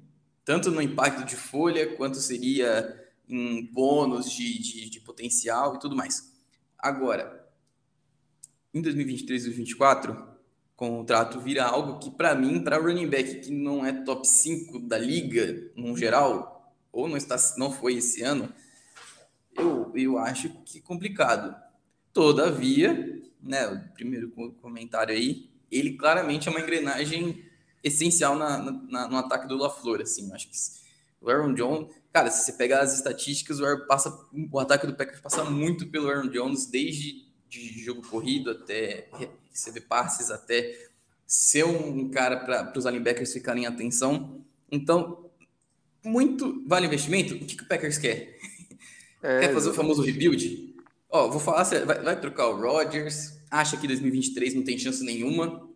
[0.48, 5.94] tanto no impacto de folha, quanto seria em bônus de, de, de potencial e tudo
[5.94, 6.32] mais.
[6.78, 7.46] Agora,
[8.72, 10.26] em 2023 e 2024, o
[10.74, 14.96] contrato vira algo que, para mim, para running back que não é top 5 da
[14.96, 18.50] liga, no geral, ou não, está, não foi esse ano,
[19.54, 21.54] eu, eu acho que é complicado.
[22.10, 24.30] Todavia, né, o primeiro
[24.62, 27.44] comentário aí, ele claramente é uma engrenagem
[27.82, 30.56] essencial na, na, no ataque do LaFleur, assim, acho que
[31.20, 34.94] o Aaron Jones, cara, se você pegar as estatísticas, o, Aaron passa, o ataque do
[34.94, 39.08] Packers passa muito pelo Aaron Jones, desde de jogo corrido até
[39.50, 40.88] receber passes, até
[41.26, 44.42] ser um cara para os linebackers ficarem em atenção.
[44.70, 45.30] Então,
[46.04, 47.34] muito vale investimento.
[47.34, 48.36] O que, que o Packers quer?
[49.20, 50.76] É, quer fazer o famoso rebuild?
[51.10, 55.67] Ó, vou falar, vai, vai trocar o Rodgers, acha que 2023 não tem chance nenhuma.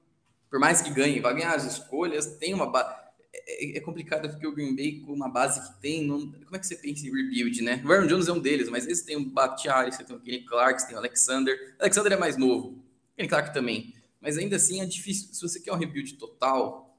[0.52, 2.94] Por mais que ganhe, vai ganhar as escolhas, tem uma base.
[3.32, 6.30] É, é, complicado porque o Green Bay, com uma base que tem, não...
[6.30, 7.82] como é que você pensa em rebuild, né?
[7.82, 10.44] O Aaron Jones é um deles, mas eles têm o Bakhtiari, você tem o Kenny
[10.44, 11.74] Clark, você tem o Alexander.
[11.78, 12.84] O Alexander é mais novo,
[13.16, 13.94] Kenny Clark também.
[14.20, 15.32] Mas ainda assim é difícil.
[15.32, 16.98] Se você quer um rebuild total,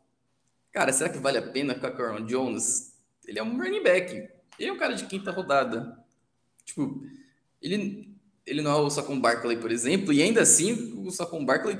[0.71, 2.95] cara, será que vale a pena com o Aaron Jones?
[3.23, 4.15] Ele é um running back.
[4.57, 6.03] Ele é um cara de quinta rodada.
[6.65, 7.05] Tipo,
[7.61, 8.11] ele
[8.47, 11.77] ele não é o Saquon Barkley, por exemplo, e ainda assim o Saquon Barkley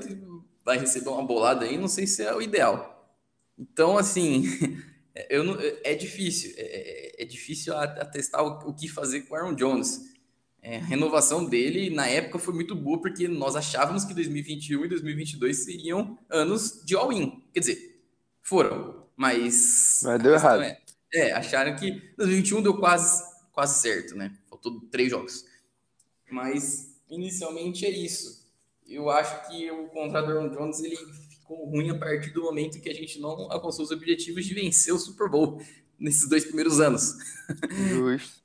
[0.64, 2.94] vai receber uma bolada aí, não sei se é o ideal.
[3.58, 4.44] Então, assim,
[5.28, 9.54] eu não, é difícil, é, é difícil atestar o, o, que fazer com o Aaron
[9.54, 10.12] Jones.
[10.62, 14.88] É, a renovação dele, na época, foi muito boa, porque nós achávamos que 2021 e
[14.88, 17.42] 2022 seriam anos de all-in.
[17.52, 18.02] Quer dizer,
[18.40, 20.00] foram, mas...
[20.02, 20.62] Mas deu errado.
[20.62, 20.80] É,
[21.12, 23.22] é, acharam que 2021 deu quase,
[23.52, 24.34] quase certo, né?
[24.48, 25.44] Faltou três jogos.
[26.30, 28.43] Mas inicialmente é isso.
[28.86, 30.96] Eu acho que o contrato do Aaron Jones ele
[31.30, 34.92] ficou ruim a partir do momento que a gente não alcançou os objetivos de vencer
[34.92, 35.60] o Super Bowl
[35.98, 37.16] nesses dois primeiros anos.
[37.88, 38.44] Justo.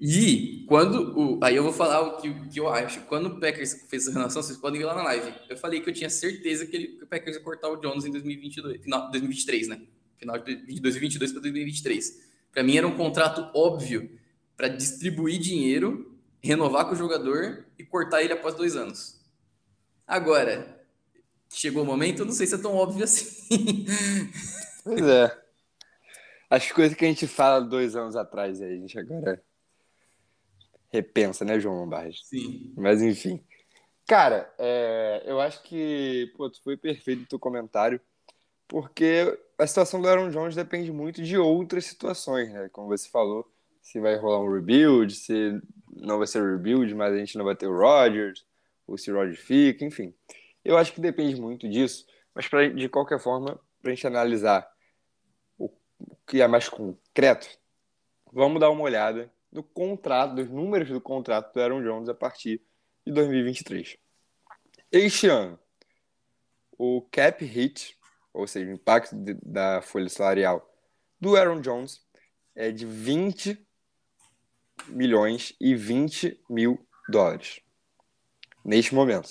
[0.00, 1.40] E quando o.
[1.42, 3.00] Aí eu vou falar o que, o que eu acho.
[3.02, 5.34] Quando o Packers fez essa renovação, vocês podem ver lá na live.
[5.48, 8.04] Eu falei que eu tinha certeza que, ele, que o Packers ia cortar o Jones
[8.04, 9.80] em 2022, final, 2023, né?
[10.16, 12.28] Final de 2022 para 2023.
[12.52, 14.08] Para mim era um contrato óbvio
[14.56, 19.17] para distribuir dinheiro renovar com o jogador e cortar ele após dois anos.
[20.08, 20.66] Agora,
[21.50, 23.84] chegou o momento, eu não sei se é tão óbvio assim.
[24.82, 25.38] Pois é.
[26.48, 29.42] As coisas que a gente fala dois anos atrás, a gente agora
[30.90, 32.24] repensa, né, João Lombardi?
[32.24, 32.72] Sim.
[32.74, 33.44] Mas enfim.
[34.06, 38.00] Cara, é, eu acho que pô, tu foi perfeito no teu comentário,
[38.66, 42.70] porque a situação do Aaron Jones depende muito de outras situações, né?
[42.72, 43.46] Como você falou,
[43.82, 45.60] se vai rolar um rebuild, se
[45.94, 48.47] não vai ser rebuild, mas a gente não vai ter o Rodgers,
[48.88, 50.14] ou se Rodgers fica, enfim.
[50.64, 54.68] Eu acho que depende muito disso, mas pra, de qualquer forma, para a gente analisar
[55.58, 55.66] o,
[55.98, 57.48] o que é mais concreto,
[58.32, 62.62] vamos dar uma olhada no contrato, dos números do contrato do Aaron Jones a partir
[63.06, 63.96] de 2023.
[64.90, 65.58] Este ano,
[66.78, 67.96] o cap hit,
[68.32, 70.66] ou seja, o impacto de, da folha salarial
[71.20, 72.00] do Aaron Jones
[72.54, 73.66] é de 20
[74.88, 77.60] milhões e 20 mil dólares.
[78.68, 79.30] Neste momento.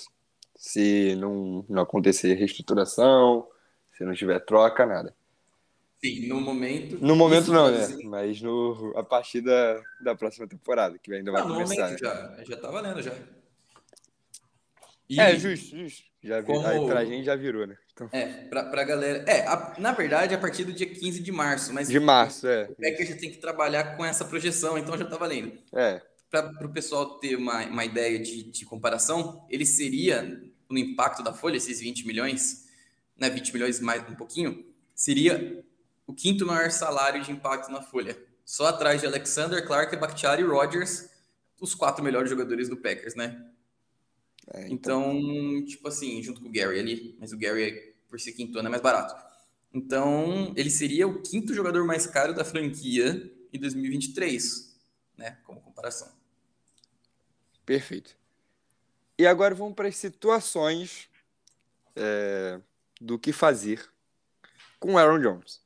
[0.56, 3.46] Se não, não acontecer reestruturação,
[3.96, 5.14] se não tiver troca, nada.
[6.04, 6.98] Sim, no momento.
[7.00, 7.86] No momento não, né?
[8.02, 11.88] Mas no, a partir da, da próxima temporada, que ainda vai não, começar.
[11.90, 11.98] Né?
[11.98, 13.14] já, já tá valendo já.
[15.08, 15.20] E...
[15.20, 16.02] É, justo, justo.
[16.20, 16.66] Já Como...
[16.66, 17.76] Aí pra gente já virou, né?
[17.92, 18.08] Então...
[18.10, 19.24] É, pra, pra galera.
[19.24, 21.88] É, a, na verdade, a partir do dia 15 de março, mas.
[21.88, 22.64] De março, é.
[22.64, 25.56] O Packers já tem que trabalhar com essa projeção, então já tá valendo.
[25.72, 26.02] É.
[26.30, 30.22] Para o pessoal ter uma, uma ideia de, de comparação, ele seria,
[30.68, 32.66] no impacto da folha, esses 20 milhões,
[33.16, 33.30] né?
[33.30, 35.64] 20 milhões mais um pouquinho, seria
[36.06, 38.18] o quinto maior salário de impacto na folha.
[38.44, 41.08] Só atrás de Alexander, Clark, Bakhtiari e Rodgers,
[41.60, 43.46] os quatro melhores jogadores do Packers, né?
[44.54, 45.12] É, então...
[45.12, 45.64] então...
[45.66, 48.70] tipo assim, junto com o Gary ali, mas o Gary, por ser quinto ano, é
[48.70, 49.14] mais barato.
[49.72, 54.76] Então, ele seria o quinto jogador mais caro da franquia em 2023,
[55.16, 55.38] né?
[55.44, 56.17] Como comparação.
[57.68, 58.16] Perfeito.
[59.18, 61.06] E agora vamos para as situações
[61.94, 62.58] é,
[62.98, 63.86] do que fazer
[64.80, 65.60] com Aaron Jones.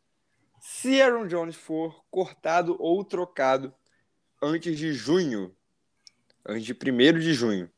[0.60, 3.72] Se Aaron Jones for cortado ou trocado
[4.42, 5.54] antes de junho,
[6.44, 7.70] antes de 1 de junho,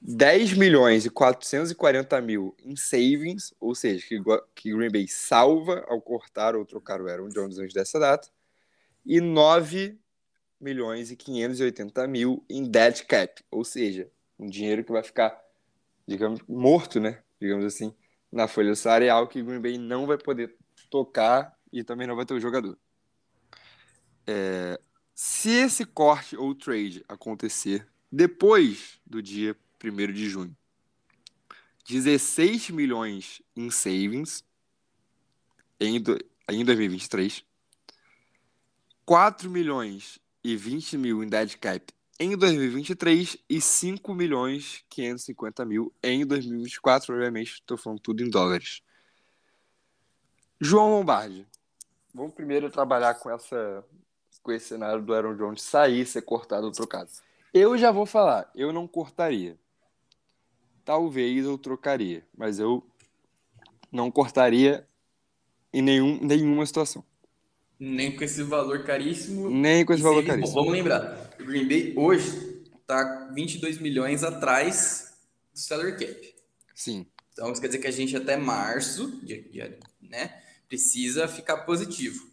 [0.00, 4.20] 10 milhões e 440 mil em savings, ou seja, que,
[4.56, 8.28] que Green Bay salva ao cortar ou trocar o Aaron Jones antes dessa data,
[9.06, 10.01] e 9
[10.62, 15.38] milhões e 580 mil em dead cap, ou seja, um dinheiro que vai ficar,
[16.06, 17.22] digamos, morto, né?
[17.40, 17.94] Digamos assim,
[18.30, 20.56] na folha salarial que o Green Bay não vai poder
[20.88, 22.78] tocar e também não vai ter o jogador.
[24.26, 24.80] É,
[25.14, 30.56] se esse corte ou trade acontecer depois do dia 1 de junho,
[31.88, 34.44] 16 milhões em savings
[35.80, 36.16] em, do,
[36.48, 37.44] em 2023,
[39.04, 45.92] 4 milhões e 20 mil em dead cap em 2023 e 5 milhões 550 mil
[46.02, 47.14] em 2024.
[47.14, 48.80] Obviamente, estou falando tudo em dólares.
[50.60, 51.46] João Lombardi,
[52.14, 53.84] vamos primeiro trabalhar com essa
[54.42, 57.10] com esse cenário do Aaron Jones sair, ser cortado ou trocado.
[57.54, 59.56] Eu já vou falar, eu não cortaria.
[60.84, 62.84] Talvez eu trocaria, mas eu
[63.90, 64.86] não cortaria
[65.72, 67.04] em nenhum, nenhuma situação.
[67.78, 69.50] Nem com esse valor caríssimo.
[69.50, 70.54] Nem com esse valor caríssimo.
[70.54, 75.14] Vamos lembrar, o Green Bay hoje está 22 milhões atrás
[75.52, 76.34] do salary cap.
[76.74, 77.06] Sim.
[77.32, 79.20] Então isso quer dizer que a gente até março,
[80.00, 82.30] né, precisa ficar positivo.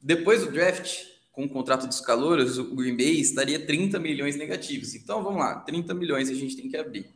[0.00, 4.94] Depois do draft, com o contrato dos calouros, o Green Bay estaria 30 milhões negativos.
[4.94, 7.06] Então vamos lá, 30 milhões a gente tem que abrir.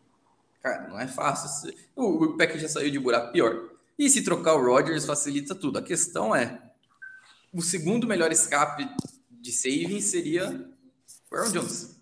[0.63, 1.73] Cara, não é fácil.
[1.95, 3.71] O, Packers já saiu de buraco pior.
[3.99, 5.79] E se trocar o Rodgers facilita tudo.
[5.79, 6.61] A questão é,
[7.53, 8.89] o segundo melhor escape
[9.31, 10.69] de saving seria
[11.31, 11.99] o Aaron Jones.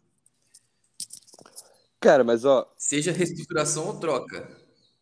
[2.01, 2.73] Cara, mas ó.
[2.77, 4.49] Seja reestruturação ou troca.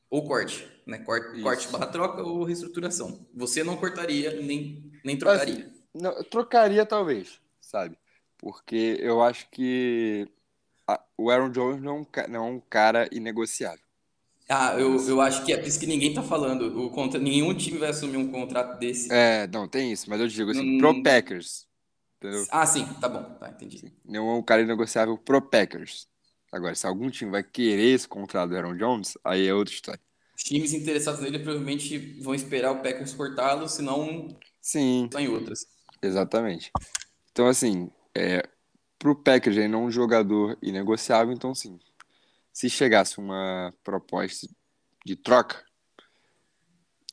[0.08, 0.68] Ou corte.
[0.86, 0.98] Né?
[0.98, 3.26] Corte, corte barra troca ou reestruturação.
[3.34, 5.70] Você não cortaria nem, nem trocaria.
[5.92, 7.98] Mas, não, trocaria talvez, sabe?
[8.38, 10.28] Porque eu acho que
[10.86, 13.83] a, o Aaron Jones não, é não é um cara inegociável.
[14.48, 16.84] Ah, eu, eu acho que é por isso que ninguém tá falando.
[16.84, 17.18] O contra...
[17.18, 19.12] Nenhum time vai assumir um contrato desse.
[19.12, 20.78] É, não, tem isso, mas eu digo assim, hum...
[20.78, 21.66] pro Packers.
[22.18, 22.46] Entendeu?
[22.50, 23.78] Ah, sim, tá bom, tá, entendi.
[23.78, 23.92] Sim.
[24.04, 26.06] Não é um cara inegociável pro Packers.
[26.52, 30.00] Agora, se algum time vai querer esse contrato do Aaron Jones, aí é outra história.
[30.36, 34.28] Os times interessados nele provavelmente vão esperar o Packers cortá-lo, senão
[34.60, 35.08] sim.
[35.10, 35.66] tá em outras.
[36.02, 36.70] Exatamente.
[37.32, 38.46] Então, assim, é,
[38.98, 41.78] pro Packers ele não é um jogador inegociável, então sim,
[42.54, 44.48] se chegasse uma proposta
[45.04, 45.64] de troca,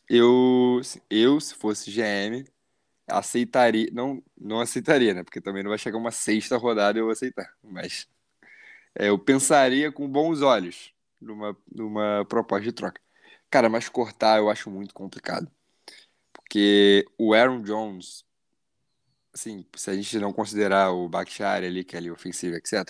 [0.07, 2.45] eu, eu se fosse GM,
[3.07, 5.23] aceitaria, não, não aceitaria, né?
[5.23, 8.07] Porque também não vai chegar uma sexta rodada e eu vou aceitar, mas
[8.95, 13.01] é, eu pensaria com bons olhos numa, numa proposta de troca.
[13.49, 15.51] Cara, mas cortar eu acho muito complicado.
[16.33, 18.25] Porque o Aaron Jones,
[19.33, 22.85] assim, se a gente não considerar o Bakhtiari ali, que é ali ofensivo, etc.,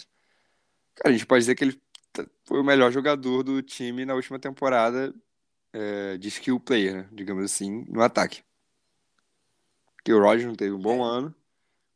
[0.95, 1.81] cara, a gente pode dizer que ele
[2.45, 5.13] foi o melhor jogador do time na última temporada
[5.73, 7.09] é, de skill player, né?
[7.11, 8.43] digamos assim, no ataque.
[9.95, 11.17] Porque o Roger não teve um bom é.
[11.17, 11.35] ano,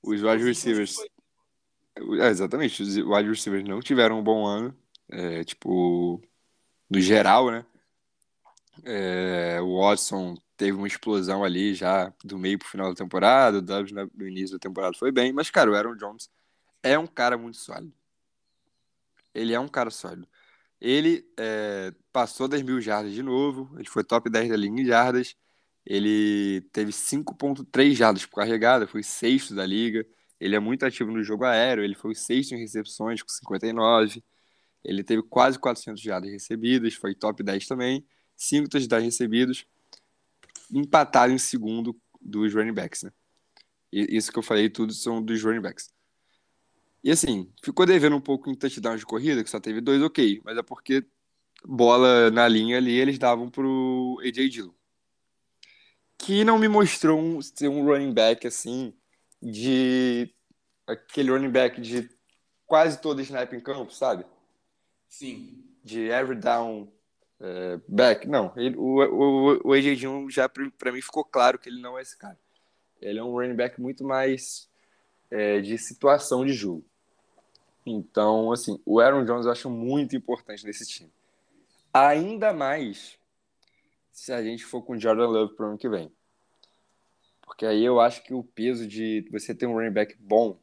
[0.01, 0.95] os wide receivers.
[2.19, 4.75] É, exatamente, os wide receivers não tiveram um bom ano,
[5.09, 6.21] é, tipo,
[6.89, 7.65] no geral, né?
[8.83, 13.61] É, o Watson teve uma explosão ali já do meio pro final da temporada, o
[13.61, 16.29] Dubs no início da temporada foi bem, mas, cara, o Aaron Jones
[16.83, 17.93] é um cara muito sólido.
[19.35, 20.27] Ele é um cara sólido.
[20.81, 24.85] Ele é, passou das mil jardas de novo, ele foi top 10 da linha de
[24.87, 25.35] jardas,
[25.85, 30.05] ele teve 5.3 jardas por carregada, foi sexto da liga,
[30.39, 34.23] ele é muito ativo no jogo aéreo, ele foi sexto em recepções com 59,
[34.83, 39.65] ele teve quase 400 jardas recebidas, foi top 10 também, 5 touchdowns recebidos,
[40.71, 43.11] empatado em segundo dos running backs, né?
[43.91, 45.94] Isso que eu falei, tudo são dos running backs.
[47.05, 50.41] E assim, ficou devendo um pouco em touchdown de corrida, que só teve dois, ok.
[50.43, 51.05] Mas é porque
[51.63, 54.73] bola na linha ali eles davam pro AJ Dillon.
[56.17, 58.91] Que não me mostrou um, ser um running back assim,
[59.39, 60.33] de.
[60.87, 62.09] aquele running back de
[62.65, 64.25] quase todo snap em campo, sabe?
[65.07, 65.63] Sim.
[65.83, 66.91] De every down
[67.39, 68.27] é, back.
[68.27, 71.99] Não, ele, o, o, o AJ Dillon já para mim ficou claro que ele não
[71.99, 72.39] é esse cara.
[72.99, 74.67] Ele é um running back muito mais
[75.29, 76.83] é, de situação de jogo.
[77.85, 81.11] Então, assim, o Aaron Jones eu acho muito importante nesse time.
[81.93, 83.17] Ainda mais
[84.11, 86.11] se a gente for com Jordan Love para o ano que vem.
[87.41, 90.57] Porque aí eu acho que o peso de você ter um running back bom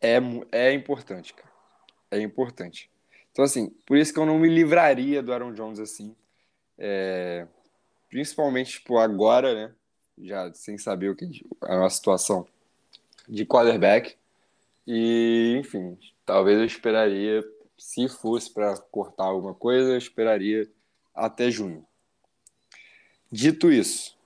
[0.00, 0.18] é,
[0.52, 1.50] é importante, cara.
[2.10, 2.90] É importante.
[3.32, 6.14] Então, assim, por isso que eu não me livraria do Aaron Jones assim.
[6.76, 7.46] É,
[8.08, 9.74] principalmente, tipo, agora, né?
[10.18, 11.28] Já sem saber o que
[11.62, 12.46] a nossa situação
[13.28, 14.16] de quarterback.
[14.86, 17.42] E, enfim, talvez eu esperaria,
[17.78, 20.70] se fosse para cortar alguma coisa, eu esperaria
[21.14, 21.86] até junho.
[23.30, 24.16] Dito isso,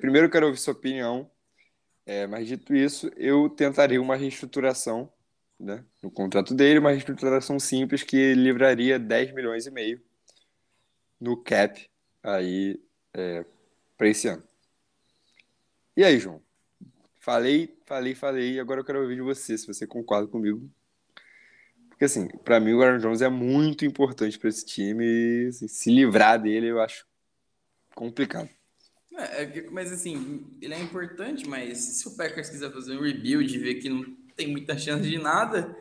[0.00, 1.30] primeiro eu quero ouvir sua opinião,
[2.06, 5.10] é, mas dito isso, eu tentaria uma reestruturação
[5.58, 10.00] né, no contrato dele, uma reestruturação simples que livraria 10 milhões e meio
[11.20, 11.88] no cap
[12.22, 12.80] aí
[13.12, 13.44] é,
[13.96, 14.42] para esse ano.
[15.96, 16.40] E aí, João?
[17.20, 20.70] Falei, falei, falei, agora eu quero ouvir de você, se você concorda comigo.
[21.90, 25.68] Porque, assim, para mim o Aaron Jones é muito importante para esse time e assim,
[25.68, 27.06] se livrar dele eu acho
[27.94, 28.48] complicado.
[29.14, 33.54] É, é mas, assim, ele é importante, mas se o Packers quiser fazer um rebuild
[33.54, 34.02] e ver que não
[34.34, 35.76] tem muita chance de nada,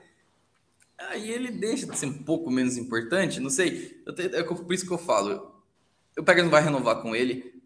[0.98, 4.04] aí ele deixa de ser um pouco menos importante, não sei.
[4.34, 5.56] é por isso que eu falo.
[6.18, 7.62] O Packers não vai renovar com ele,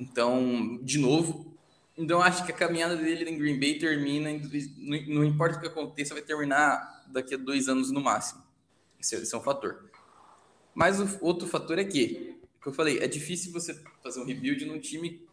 [0.00, 1.51] então, de novo,
[1.96, 4.30] então, acho que a caminhada dele em Green Bay termina,
[4.78, 8.42] não, não importa o que aconteça, vai terminar daqui a dois anos no máximo.
[8.98, 9.90] Esse, esse é um fator.
[10.74, 14.64] Mas o outro fator é que, que eu falei, é difícil você fazer um rebuild
[14.64, 15.26] num time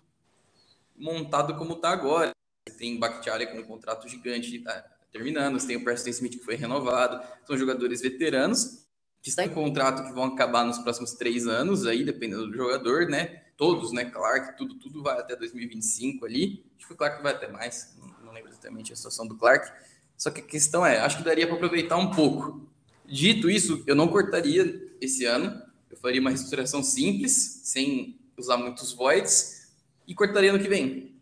[0.98, 2.32] montado como está agora.
[2.67, 6.43] Você tem Bakhtiari com um contrato gigante, tá terminando, você tem o Preston Smith que
[6.43, 8.86] foi renovado, são jogadores veteranos
[9.22, 13.08] que estão em contrato que vão acabar nos próximos três anos, aí dependendo do jogador,
[13.08, 13.43] né?
[13.60, 14.06] Todos, né?
[14.06, 16.63] Clark, tudo, tudo vai até 2025 ali.
[16.78, 17.93] Acho que o Clark vai até mais,
[18.24, 19.69] não, lembro exatamente a situação do Clark.
[20.17, 22.65] Só que a questão é, acho que daria para aproveitar um pouco.
[23.06, 25.62] Dito isso, eu não cortaria esse ano.
[25.91, 29.74] Eu faria uma reestruturação simples, sem usar muitos voids,
[30.08, 31.19] e cortaria no que vem.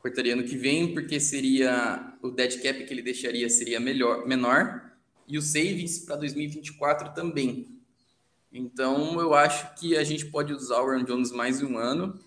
[0.00, 4.92] Cortaria no que vem, porque seria o dead cap que ele deixaria seria melhor, menor,
[5.26, 7.73] e o savings para 2024 também.
[8.54, 12.20] Então, eu acho que a gente pode usar o Aaron Jones mais um ano.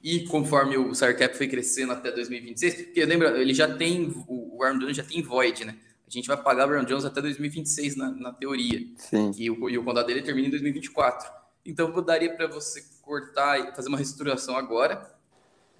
[0.00, 4.62] E conforme o salary cap foi crescendo até 2026, porque lembra, ele já tem, o
[4.62, 5.76] Aaron Jones já tem void, né?
[6.06, 8.86] A gente vai pagar o Aaron Jones até 2026 na, na teoria.
[8.96, 9.32] Sim.
[9.36, 11.28] E o, e o contrato dele termina em 2024.
[11.66, 15.12] Então, eu daria para você cortar e fazer uma reestruturação agora,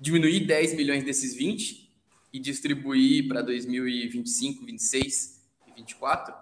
[0.01, 1.89] diminuir 10 milhões desses 20
[2.33, 6.35] e distribuir para 2025, 26 e 24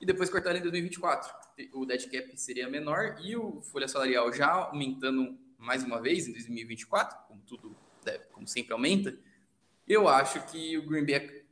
[0.00, 1.35] e depois cortar em 2024
[1.72, 6.32] o dead cap seria menor e o folha salarial já aumentando mais uma vez em
[6.32, 7.76] 2024, como tudo
[8.32, 9.18] como sempre aumenta,
[9.88, 11.44] eu acho que o Green Bay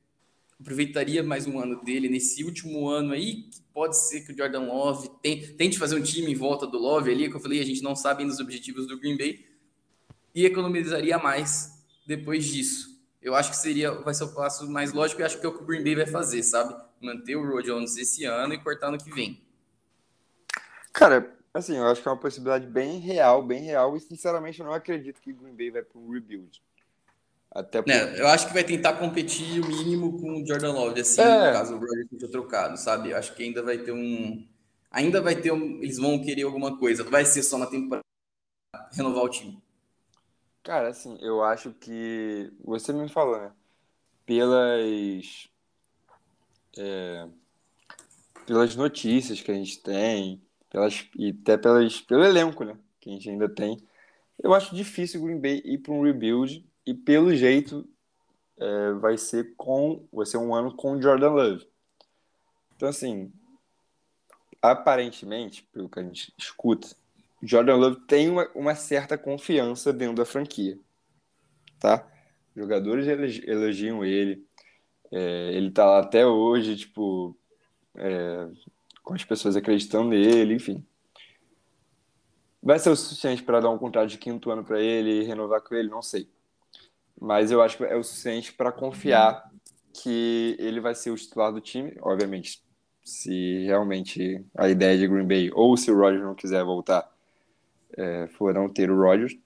[0.61, 4.67] aproveitaria mais um ano dele nesse último ano aí, que pode ser que o Jordan
[4.67, 7.83] Love tente, fazer um time em volta do Love ali, que eu falei, a gente
[7.83, 9.45] não sabe ainda os objetivos do Green Bay,
[10.35, 12.95] e economizaria mais depois disso.
[13.21, 15.53] Eu acho que seria, vai ser o passo mais lógico e acho que é o
[15.53, 16.75] que o Green Bay vai fazer, sabe?
[17.01, 19.43] Manter o Roy Jones esse ano e cortar no que vem.
[20.94, 24.66] Cara, assim, eu acho que é uma possibilidade bem real, bem real, e sinceramente eu
[24.66, 26.62] não acredito que Green Bay vai para um rebuild.
[27.50, 27.92] Até porque...
[27.92, 31.52] é, eu acho que vai tentar competir o mínimo com o Jordan Love, assim, é.
[31.52, 33.11] caso o Rodgers seja trocado, sabe?
[33.11, 34.46] Eu acho que ainda vai ter um.
[34.88, 35.83] Ainda vai ter um.
[35.83, 38.04] Eles vão querer alguma coisa, não vai ser só na temporada
[38.92, 39.61] renovar o time.
[40.62, 42.52] Cara, assim, eu acho que.
[42.64, 43.52] Você me falou, né?
[44.24, 45.48] Pelas.
[46.76, 47.28] É,
[48.46, 50.42] pelas notícias que a gente tem,
[50.74, 52.76] pelas, e até pelas, pelo elenco, né?
[52.98, 53.78] Que a gente ainda tem.
[54.42, 57.88] Eu acho difícil o Green Bay ir para um rebuild e pelo jeito
[58.58, 61.68] é, vai ser com vai ser um ano com Jordan Love.
[62.74, 63.32] Então assim,
[64.60, 66.88] aparentemente, pelo que a gente escuta,
[67.40, 70.76] Jordan Love tem uma, uma certa confiança dentro da franquia,
[71.78, 72.04] tá?
[72.56, 73.06] Jogadores
[73.46, 74.44] elogiam ele,
[75.12, 77.37] é, ele tá lá até hoje, tipo,
[77.94, 78.48] é,
[79.05, 80.85] com as pessoas acreditando nele, enfim.
[82.63, 85.61] Vai ser o suficiente para dar um contrato de quinto ano para ele e renovar
[85.61, 85.90] com ele?
[85.90, 86.27] Não sei.
[87.21, 89.50] Mas eu acho que é o suficiente para confiar
[89.92, 91.94] que ele vai ser o titular do time.
[92.00, 92.65] Obviamente,
[93.05, 97.09] se realmente a ideia de Green Bay ou se o Rodgers não quiser voltar,
[97.96, 99.37] é, for não ter o Rodgers.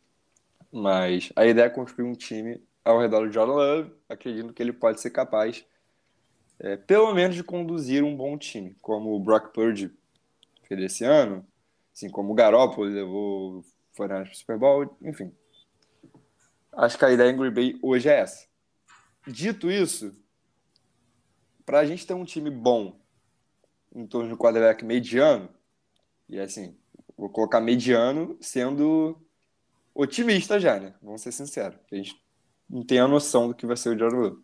[0.72, 4.72] Mas a ideia é construir um time ao redor do Jordan Love, acredito que ele
[4.72, 5.64] pode ser capaz
[6.60, 9.90] é, pelo menos de conduzir um bom time, como o Brock Purdy
[10.66, 11.46] fez esse ano,
[11.92, 13.64] assim como o Garoppolo levou o
[13.98, 15.32] para o Super Bowl, enfim.
[16.72, 18.46] Acho que a ideia em Green Bay hoje é essa.
[19.26, 20.16] Dito isso,
[21.66, 22.98] para a gente ter um time bom
[23.92, 25.48] em torno de um quarterback mediano,
[26.28, 26.76] e assim,
[27.16, 29.20] vou colocar mediano sendo
[29.92, 30.94] otimista já, né?
[31.02, 31.78] Vamos ser sinceros.
[31.90, 32.14] A gente
[32.70, 34.36] não tem a noção do que vai ser o Jordan.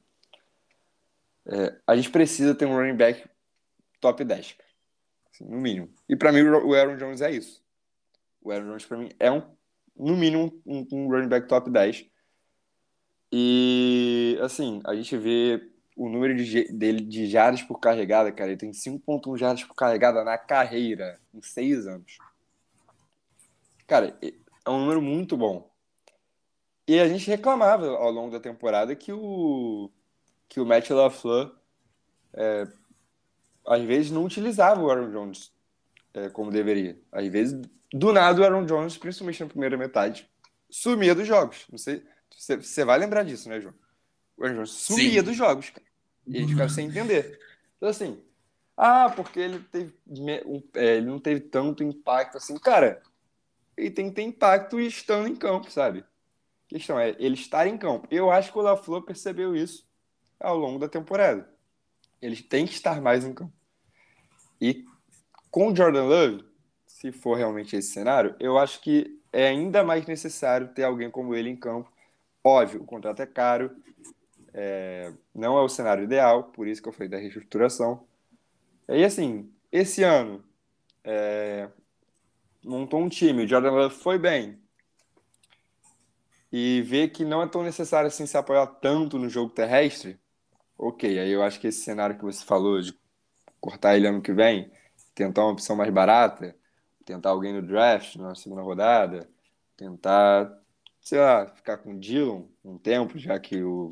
[1.47, 3.29] É, a gente precisa ter um running back
[4.01, 4.57] top 10,
[5.33, 5.93] assim, no mínimo.
[6.09, 7.63] E para mim o Aaron Jones é isso.
[8.41, 9.43] O Aaron Jones para mim é um,
[9.97, 12.07] no mínimo um, um running back top 10.
[13.33, 18.59] E assim, a gente vê o número de, dele de jardas por carregada, cara, ele
[18.59, 22.19] tem 5.1 jardas por carregada na carreira, em seis anos.
[23.87, 25.71] Cara, é um número muito bom.
[26.87, 29.91] E a gente reclamava ao longo da temporada que o
[30.49, 31.55] que o Matt LaFleur
[32.33, 32.67] é,
[33.67, 35.53] às vezes não utilizava o Aaron Jones
[36.13, 36.99] é, como deveria.
[37.11, 37.61] Às vezes
[37.93, 40.29] do nada o Aaron Jones, principalmente na primeira metade,
[40.69, 41.65] sumia dos jogos.
[41.71, 42.03] Não sei,
[42.37, 43.75] você, vai lembrar disso, né, João?
[44.37, 45.23] O Aaron Jones sumia Sim.
[45.23, 45.87] dos jogos, cara.
[46.27, 47.39] E a gente ficava sem entender.
[47.77, 48.21] Então, assim,
[48.77, 49.95] ah, porque ele teve.
[50.75, 52.59] É, ele não teve tanto impacto assim.
[52.59, 53.03] Cara,
[53.77, 56.01] ele tem que ter impacto estando em campo, sabe?
[56.01, 58.09] A questão é ele estar em campo.
[58.11, 59.87] Eu acho que o LaFleur percebeu isso
[60.41, 61.49] ao longo da temporada.
[62.21, 63.53] Ele tem que estar mais em campo.
[64.61, 64.85] E
[65.51, 66.45] com Jordan Love,
[66.87, 71.35] se for realmente esse cenário, eu acho que é ainda mais necessário ter alguém como
[71.35, 71.93] ele em campo.
[72.43, 73.71] Óbvio, o contrato é caro,
[74.53, 78.07] é, não é o cenário ideal, por isso que eu falei da reestruturação.
[78.89, 80.45] E assim, esse ano,
[81.03, 81.69] é,
[82.65, 84.59] montou um time, o Jordan Love foi bem.
[86.53, 90.19] E vê que não é tão necessário assim se apoiar tanto no jogo terrestre,
[90.79, 91.19] ok.
[91.19, 92.97] Aí eu acho que esse cenário que você falou de
[93.61, 94.71] cortar ele ano que vem,
[95.15, 96.57] tentar uma opção mais barata,
[97.05, 99.29] tentar alguém no draft na segunda rodada,
[99.77, 100.51] tentar,
[101.01, 103.91] sei lá, ficar com o Dillon um tempo, já que o,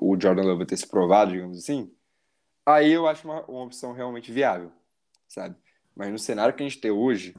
[0.00, 1.92] o Jordan Love vai ter se provado, digamos assim,
[2.64, 4.72] aí eu acho uma, uma opção realmente viável,
[5.26, 5.56] sabe?
[5.94, 7.34] Mas no cenário que a gente tem hoje,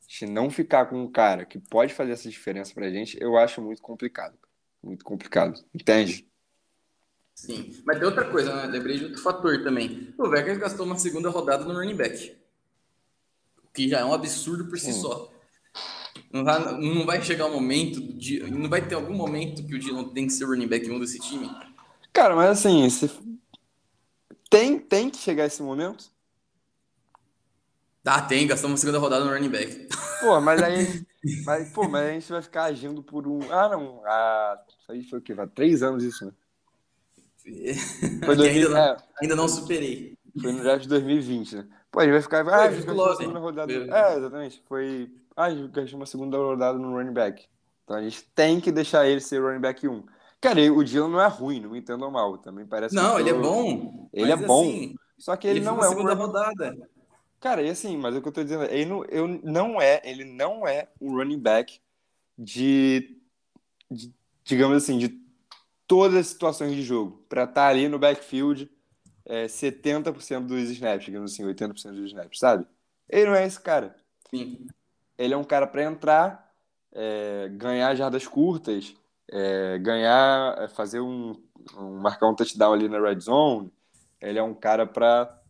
[0.00, 3.60] se não ficar com um cara que pode fazer essa diferença pra gente, eu acho
[3.60, 4.38] muito complicado.
[4.82, 5.62] Muito complicado.
[5.74, 6.28] Entende?
[7.36, 7.70] Sim.
[7.84, 8.66] Mas tem outra coisa, né?
[8.66, 10.12] Lembrei de outro fator também.
[10.16, 12.34] O Vegas gastou uma segunda rodada no running back.
[13.62, 14.94] O que já é um absurdo por si hum.
[14.94, 15.32] só.
[16.32, 19.78] Não vai, não vai chegar um momento, de, não vai ter algum momento que o
[19.78, 21.48] Dylan tem que ser running back 1 desse time?
[22.12, 23.10] Cara, mas assim, se...
[24.50, 26.10] tem, tem que chegar esse momento?
[28.02, 29.88] Tá, tem, gastamos uma segunda rodada no running back.
[30.20, 31.04] Pô, mas aí.
[31.44, 33.40] mas, pô, mas a gente vai ficar agindo por um.
[33.52, 34.02] Ah, não.
[34.06, 35.34] Ah, isso aí foi o quê?
[35.34, 36.32] Vai três anos isso, né?
[38.24, 40.18] Foi 2000, ainda, não, é, ainda não superei.
[40.40, 41.66] Foi no draft de 2020, né?
[41.90, 42.48] Pô, a gente vai ficar.
[42.48, 43.72] Ah, a gente gastou uma segunda rodada.
[43.72, 44.62] É, exatamente.
[44.68, 45.10] Foi.
[45.36, 47.46] Ah, a gente gastou uma segunda rodada no running back.
[47.84, 50.04] Então a gente tem que deixar ele ser running back 1.
[50.40, 52.36] Cara, o Dylan não é ruim, não me entendam mal.
[52.38, 54.08] Também parece Não, ele é bom.
[54.12, 54.62] Ele é bom.
[54.62, 55.90] Assim, só que ele, ele não é um.
[55.90, 56.76] segunda rodada.
[57.40, 60.24] Cara, e assim, mas o que eu tô dizendo, ele não, eu, não é, ele
[60.24, 61.80] não é um running back
[62.36, 63.18] de,
[63.90, 64.12] de
[64.44, 65.08] digamos assim, de
[65.86, 67.24] todas as situações de jogo.
[67.28, 68.70] Para estar tá ali no backfield
[69.24, 72.66] é, 70% dos snaps, digamos assim, 80% dos snaps, sabe?
[73.08, 73.96] Ele não é esse cara.
[74.30, 74.66] Sim.
[75.18, 76.52] Ele é um cara para entrar,
[76.92, 78.94] é, ganhar jardas curtas,
[79.28, 81.34] é, ganhar, é, fazer um,
[81.76, 83.72] um, marcar um touchdown ali na red zone.
[84.20, 85.40] Ele é um cara para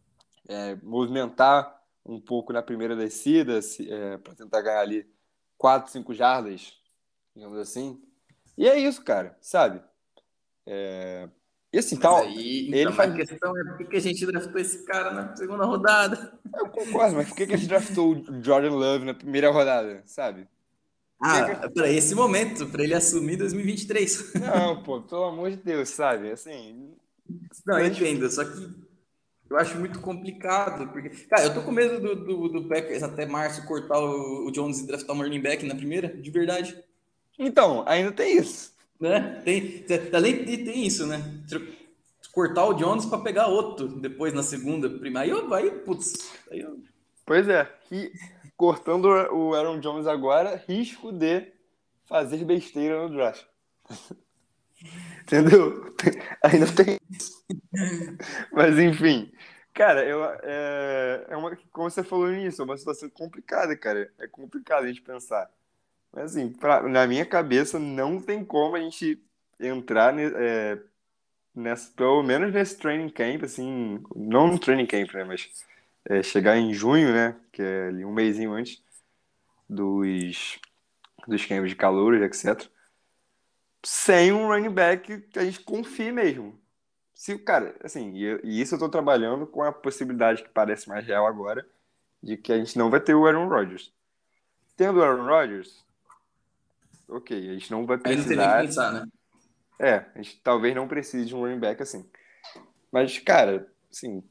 [0.48, 5.06] é, movimentar um pouco na primeira descida, é, para tentar ganhar ali
[5.58, 6.80] 4, 5 jardas,
[7.34, 8.00] digamos assim.
[8.56, 9.82] E é isso, cara, sabe?
[10.66, 11.28] É...
[11.72, 12.24] E assim, tal.
[12.24, 13.12] Aí, então, ele faz...
[13.12, 16.38] A questão é por que a gente draftou esse cara na segunda rodada?
[16.54, 20.48] Eu concordo, mas por que a gente draftou o Jordan Love na primeira rodada, sabe?
[21.20, 21.68] Ah, que...
[21.70, 24.34] para esse momento, para ele assumir 2023.
[24.34, 26.30] Não, pô, pelo amor de Deus, sabe?
[26.30, 26.94] Assim.
[27.66, 28.86] Não, eu entendo, só que
[29.48, 33.24] eu acho muito complicado, porque, cara, eu tô com medo do, do, do Packers até
[33.24, 36.76] março cortar o, o Jones e draftar o running back na primeira, de verdade.
[37.38, 38.75] Então, ainda tem isso.
[39.00, 39.42] Né?
[39.44, 41.22] Tem, além de tem isso, né?
[42.32, 45.36] Cortar o Jones para pegar outro depois na segunda, primeira.
[45.56, 46.32] Aí aí, putz.
[46.50, 46.66] Aí.
[47.24, 48.12] Pois é, e
[48.56, 51.52] cortando o Aaron Jones agora, risco de
[52.04, 53.44] fazer besteira no draft.
[55.22, 55.94] Entendeu?
[56.42, 56.98] Ainda tem.
[58.52, 59.32] Mas enfim.
[59.74, 64.10] Cara, eu, é, é uma, como você falou nisso, é uma situação complicada, cara.
[64.18, 65.50] É complicado a gente pensar.
[66.16, 69.22] Assim, pra, na minha cabeça, não tem como a gente
[69.60, 70.78] entrar é,
[71.54, 75.50] nessa, pelo menos nesse training camp, assim, não no training camp, né, mas
[76.06, 78.82] é, chegar em junho, né, que é ali um mêsinho antes
[79.68, 80.58] dos,
[81.28, 82.68] dos camps de calor, etc
[83.86, 86.58] sem um running back que a gente confie mesmo.
[87.14, 91.06] Se, cara, assim, e, e isso eu tô trabalhando com a possibilidade que parece mais
[91.06, 91.64] real agora,
[92.20, 93.92] de que a gente não vai ter o Aaron Rodgers.
[94.76, 95.84] Tendo o Aaron Rodgers,
[97.08, 98.20] ok, a gente não vai precisar...
[98.20, 99.06] Aí não tem nem que pensar, né?
[99.78, 102.08] É, a gente talvez não precise de um running back assim.
[102.90, 104.22] Mas, cara, assim,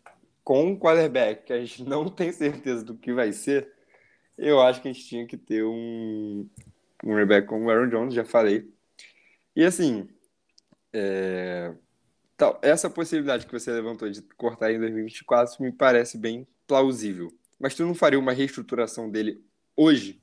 [0.43, 3.71] com um quarterback que a gente não tem certeza do que vai ser,
[4.37, 6.49] eu acho que a gente tinha que ter um,
[7.03, 8.69] um running back como o Aaron Jones, já falei.
[9.55, 10.07] E assim,
[10.91, 11.73] é...
[12.37, 17.33] Tal, essa possibilidade que você levantou de cortar em 2024 me parece bem plausível.
[17.57, 19.41] Mas tu não faria uma reestruturação dele
[19.75, 20.21] hoje?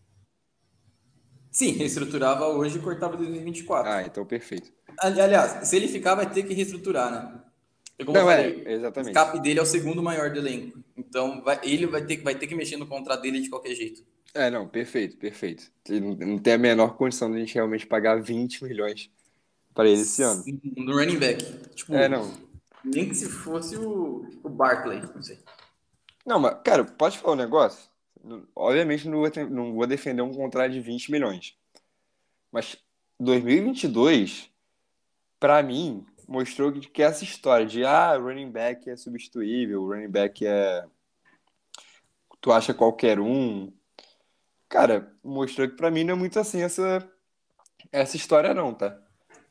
[1.53, 3.93] Sim, reestruturava hoje e cortava em 2024.
[3.93, 4.73] Ah, então perfeito.
[4.99, 7.41] Aliás, se ele ficar, vai ter que reestruturar, né?
[8.05, 9.09] Como não, falei, é, exatamente.
[9.09, 10.79] O escape dele é o segundo maior do elenco.
[10.97, 14.03] Então, vai, ele vai ter, vai ter que mexer no contrato dele de qualquer jeito.
[14.35, 15.71] É, não, perfeito, perfeito.
[15.91, 19.11] Não tem a menor condição de a gente realmente pagar 20 milhões
[19.75, 20.43] para ele esse ano.
[20.77, 21.45] No running back.
[21.75, 22.33] Tipo, É, não.
[22.83, 25.39] Nem que se fosse o, o Barkley, não sei.
[26.25, 27.92] Não, mas, cara, pode falar um negócio?
[28.55, 31.57] Obviamente não vou, não vou defender um contrato de 20 milhões.
[32.51, 32.77] Mas
[33.19, 34.51] 2022,
[35.41, 40.85] pra mim, mostrou que, essa história de ah, running back é substituível, running back é.
[42.41, 43.73] Tu acha qualquer um.
[44.69, 47.09] Cara, mostrou que pra mim não é muito assim essa,
[47.91, 48.99] essa história, não, tá?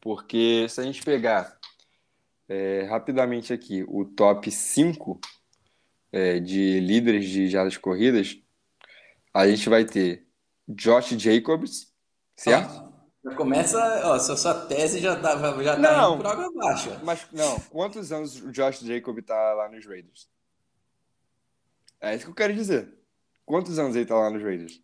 [0.02, 1.58] Porque se a gente pegar
[2.50, 5.20] é, rapidamente aqui o top 5
[6.12, 8.38] é, de líderes de jardas corridas,
[9.34, 10.28] a gente vai ter
[10.68, 11.94] Josh Jacobs,
[12.36, 12.70] certo?
[12.70, 12.92] Ó,
[13.30, 16.14] já começa, ó, sua, sua tese já tá, já tá Não.
[16.16, 17.00] indo por água abaixo.
[17.04, 20.30] Mas não, quantos anos o Josh Jacobs tá lá nos Raiders?
[22.00, 22.98] É isso que eu quero dizer.
[23.46, 24.82] Quantos anos ele tá lá nos Raiders?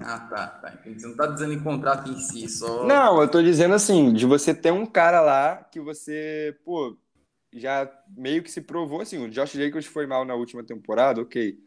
[0.00, 0.78] Ah, tá, tá.
[0.84, 2.84] Você não tá dizendo em contrato em si, só.
[2.84, 6.98] Não, eu tô dizendo assim, de você ter um cara lá que você, pô,
[7.52, 11.58] já meio que se provou assim, o Josh Jacobs foi mal na última temporada, ok.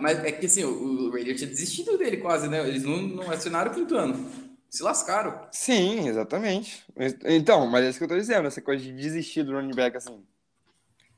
[0.00, 2.66] Mas, é que assim, o, o Raider tinha desistido dele quase, né?
[2.66, 4.30] Eles não, não acionaram o quinto ano.
[4.68, 5.46] Se lascaram.
[5.52, 6.84] Sim, exatamente.
[7.24, 9.96] Então, mas é isso que eu tô dizendo, essa coisa de desistir do running back
[9.96, 10.24] assim.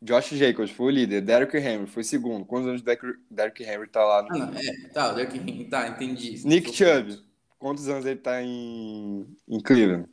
[0.03, 2.45] Josh Jacobs foi o líder, Derrick Henry foi segundo.
[2.45, 4.27] Quantos anos Derrick Derrick Henry tá lá?
[4.31, 6.47] Ah, não, é, tá, o Derrick Henry, tá, entendi.
[6.47, 7.19] Nick Chubb,
[7.59, 10.07] quantos anos ele tá em, em Cleveland?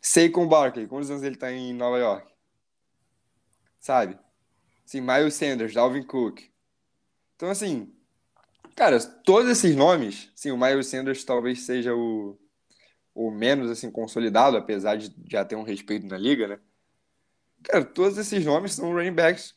[0.00, 2.26] Saquon Barkley, quantos anos ele tá em Nova York?
[3.78, 4.18] Sabe?
[4.84, 6.49] Assim, Miles Sanders, Dalvin Cook.
[7.40, 7.90] Então, assim,
[8.76, 12.38] cara, todos esses nomes, sim, o Miles Sanders talvez seja o,
[13.14, 16.60] o menos, assim, consolidado, apesar de já ter um respeito na liga, né?
[17.62, 19.54] Cara, todos esses nomes são running backs,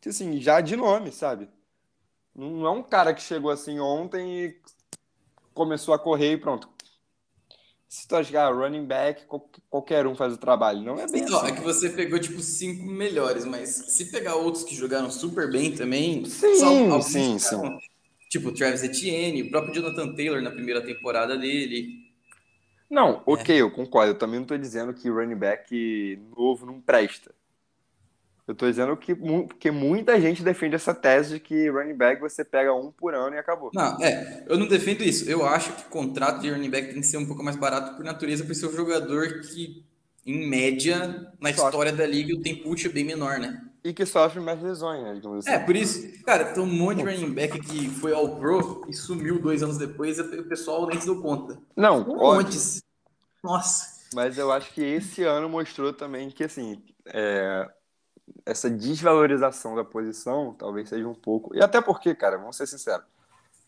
[0.00, 1.48] que, assim, já de nome, sabe?
[2.34, 4.60] Não é um cara que chegou assim ontem e
[5.54, 6.68] começou a correr e pronto.
[7.88, 10.82] Se tu achar running back, qual- qualquer um faz o trabalho.
[10.82, 11.46] Não é bem assim.
[11.46, 15.72] é que você pegou, tipo, cinco melhores, mas se pegar outros que jogaram super bem
[15.72, 17.78] também, Sim, sim, ficaram-
[18.28, 22.04] Tipo, o Travis Etienne, o próprio Jonathan Taylor na primeira temporada dele.
[22.90, 24.10] Não, ok, eu concordo.
[24.12, 27.32] Eu também não tô dizendo que running back novo não presta.
[28.46, 29.12] Eu tô dizendo que,
[29.58, 33.34] que muita gente defende essa tese de que running back você pega um por ano
[33.34, 33.70] e acabou.
[33.74, 35.28] Não, é, eu não defendo isso.
[35.28, 37.96] Eu acho que o contrato de running back tem que ser um pouco mais barato
[37.96, 39.84] por natureza, por ser um jogador que,
[40.24, 43.62] em média, na Só- história da liga, o tempo útil é bem menor, né?
[43.82, 45.14] E que sofre mais lesões, né?
[45.14, 45.56] digamos assim.
[45.56, 48.92] É, por isso, cara, tem um monte de running back que foi ao pro e
[48.94, 51.58] sumiu dois anos depois e o pessoal nem se deu conta.
[51.76, 52.56] Não, Um monte.
[53.42, 53.96] Nossa.
[54.14, 57.68] Mas eu acho que esse ano mostrou também que, assim, é,
[58.46, 61.54] essa desvalorização da posição talvez seja um pouco.
[61.54, 63.04] E até porque, cara, vamos ser sinceros,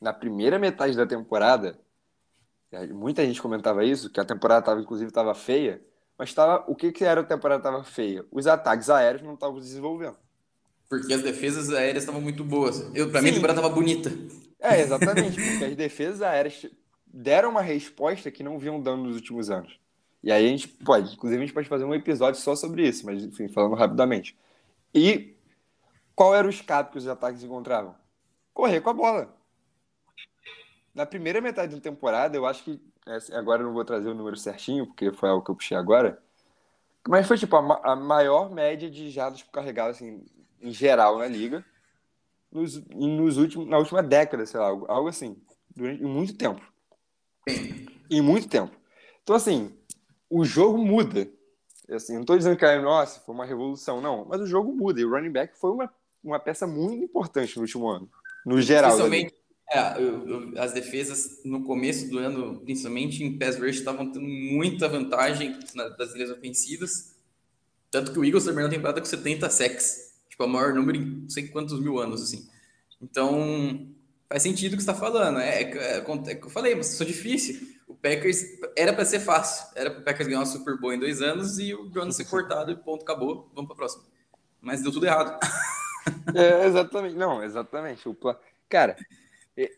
[0.01, 1.77] na primeira metade da temporada,
[2.91, 5.83] muita gente comentava isso, que a temporada tava, inclusive estava feia,
[6.17, 8.25] mas tava, o que, que era a temporada estava feia?
[8.31, 10.17] Os ataques aéreos não estavam desenvolvendo.
[10.89, 12.89] Porque as defesas aéreas estavam muito boas.
[12.95, 13.35] Eu, pra mim, a Sim.
[13.37, 14.11] temporada tava bonita.
[14.61, 16.67] É, exatamente, porque as defesas aéreas
[17.07, 19.79] deram uma resposta que não vinham dando nos últimos anos.
[20.23, 23.05] E aí a gente pode, inclusive a gente pode fazer um episódio só sobre isso,
[23.07, 24.37] mas enfim, falando rapidamente.
[24.95, 25.37] E
[26.15, 27.95] qual era o escape que os ataques encontravam?
[28.53, 29.37] Correr com a bola.
[30.95, 32.81] Na primeira metade da temporada, eu acho que.
[33.07, 35.77] é, Agora eu não vou trazer o número certinho, porque foi algo que eu puxei
[35.77, 36.21] agora.
[37.07, 40.25] Mas foi tipo a, a maior média de jardas por carregado, assim,
[40.61, 41.65] em geral na liga.
[42.51, 45.41] Nos, nos últimos, na última década, sei lá, algo, algo assim.
[45.75, 46.61] Durante muito tempo.
[48.11, 48.75] Em muito tempo.
[49.23, 49.79] Então, assim,
[50.29, 51.31] o jogo muda.
[51.91, 54.25] Assim, não estou dizendo que, ah, nossa, foi uma revolução, não.
[54.27, 55.01] Mas o jogo muda.
[55.01, 58.11] E o running back foi uma, uma peça muito importante no último ano.
[58.45, 58.91] No geral.
[58.91, 59.09] né?
[59.09, 59.35] Principalmente,
[59.71, 64.27] é, eu- eu- as defesas no começo do ano, principalmente em pass rush, estavam tendo
[64.27, 65.59] muita vantagem
[65.97, 67.15] das linhas ofensivas.
[67.91, 70.13] Tanto que o Eagles terminou a temporada com 70 sacks.
[70.29, 72.47] Tipo, o maior número em não sei quantos mil anos, assim.
[73.01, 73.89] Então,
[74.29, 75.39] faz sentido o que você está falando.
[75.39, 77.78] É, é, é, é eu falei, mas isso é difícil.
[77.99, 78.45] O Packers
[78.77, 79.67] era para ser fácil.
[79.75, 82.27] Era para o Packers ganhar uma Super Bowl em dois anos e o Jonas ser
[82.27, 83.51] cortado e ponto, acabou.
[83.55, 84.05] Vamos para a próxima.
[84.61, 85.39] Mas deu tudo errado.
[86.35, 87.17] É, exatamente.
[87.17, 88.09] Não, exatamente.
[88.09, 88.39] O pla...
[88.69, 88.97] Cara,
[89.57, 89.73] é,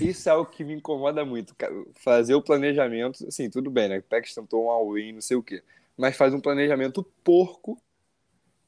[0.00, 1.54] isso é algo que me incomoda muito.
[1.94, 3.98] Fazer o planejamento, assim, tudo bem, né?
[3.98, 5.62] O Packers tentou um all-in, não sei o quê.
[5.96, 7.80] Mas faz um planejamento porco,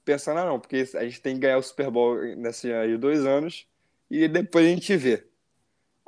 [0.05, 3.27] pensando, ah, não, porque a gente tem que ganhar o Super Bowl nesse aí dois
[3.27, 3.67] anos
[4.09, 5.27] e depois a gente vê.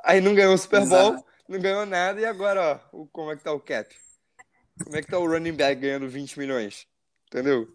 [0.01, 1.25] Aí não ganhou o Super Bowl, Exato.
[1.49, 3.93] Não ganhou nada, e agora, ó, como é que tá o cap?
[4.83, 6.87] Como é que tá o running back ganhando 20 milhões?
[7.25, 7.67] Entendeu?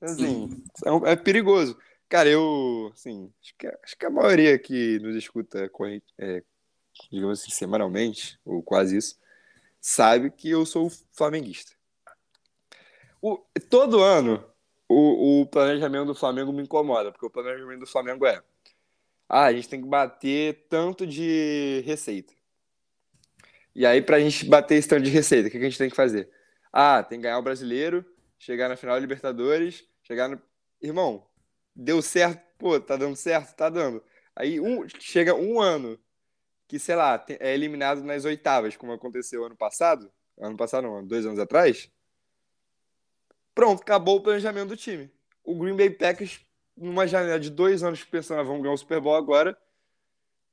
[0.00, 0.62] Assim,
[1.06, 1.76] é, é perigoso.
[2.08, 5.68] Cara, eu, assim, acho que, acho que a maioria que nos escuta
[6.18, 6.42] é,
[7.10, 9.18] digamos assim, semanalmente, ou quase isso,
[9.80, 11.72] sabe que eu sou flamenguista.
[13.20, 13.38] O,
[13.68, 14.44] todo ano,
[14.88, 18.40] o, o planejamento do Flamengo me incomoda, porque o planejamento do Flamengo é:
[19.28, 22.32] ah, a gente tem que bater tanto de receita.
[23.74, 25.90] E aí, para a gente bater esse tanto de receita, o que a gente tem
[25.90, 26.30] que fazer?
[26.72, 28.04] Ah, tem que ganhar o brasileiro,
[28.38, 30.40] chegar na final da Libertadores, chegar no.
[30.80, 31.26] Irmão,
[31.74, 33.54] deu certo, pô, tá dando certo?
[33.54, 34.02] Tá dando.
[34.36, 35.98] Aí um, chega um ano
[36.68, 40.12] que, sei lá, é eliminado nas oitavas, como aconteceu ano passado.
[40.38, 41.90] Ano passado, não, dois anos atrás.
[43.54, 45.10] Pronto, acabou o planejamento do time.
[45.44, 46.40] O Green Bay Packers,
[46.76, 49.56] numa janela de dois anos pensando, ah, vamos ganhar o Super Bowl agora,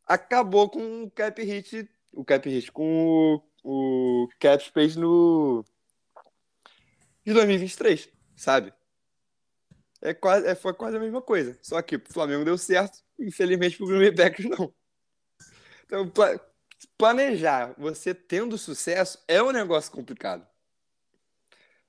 [0.05, 5.66] acabou com o cap hit, o cap hit, com o, o cap space no
[7.26, 8.74] de 2023, sabe?
[10.01, 11.57] É quase, é, foi quase a mesma coisa.
[11.62, 14.74] Só que o Flamengo deu certo, infelizmente pro Green Bay Packers não.
[15.86, 16.12] Então,
[16.97, 20.47] planejar você tendo sucesso é um negócio complicado.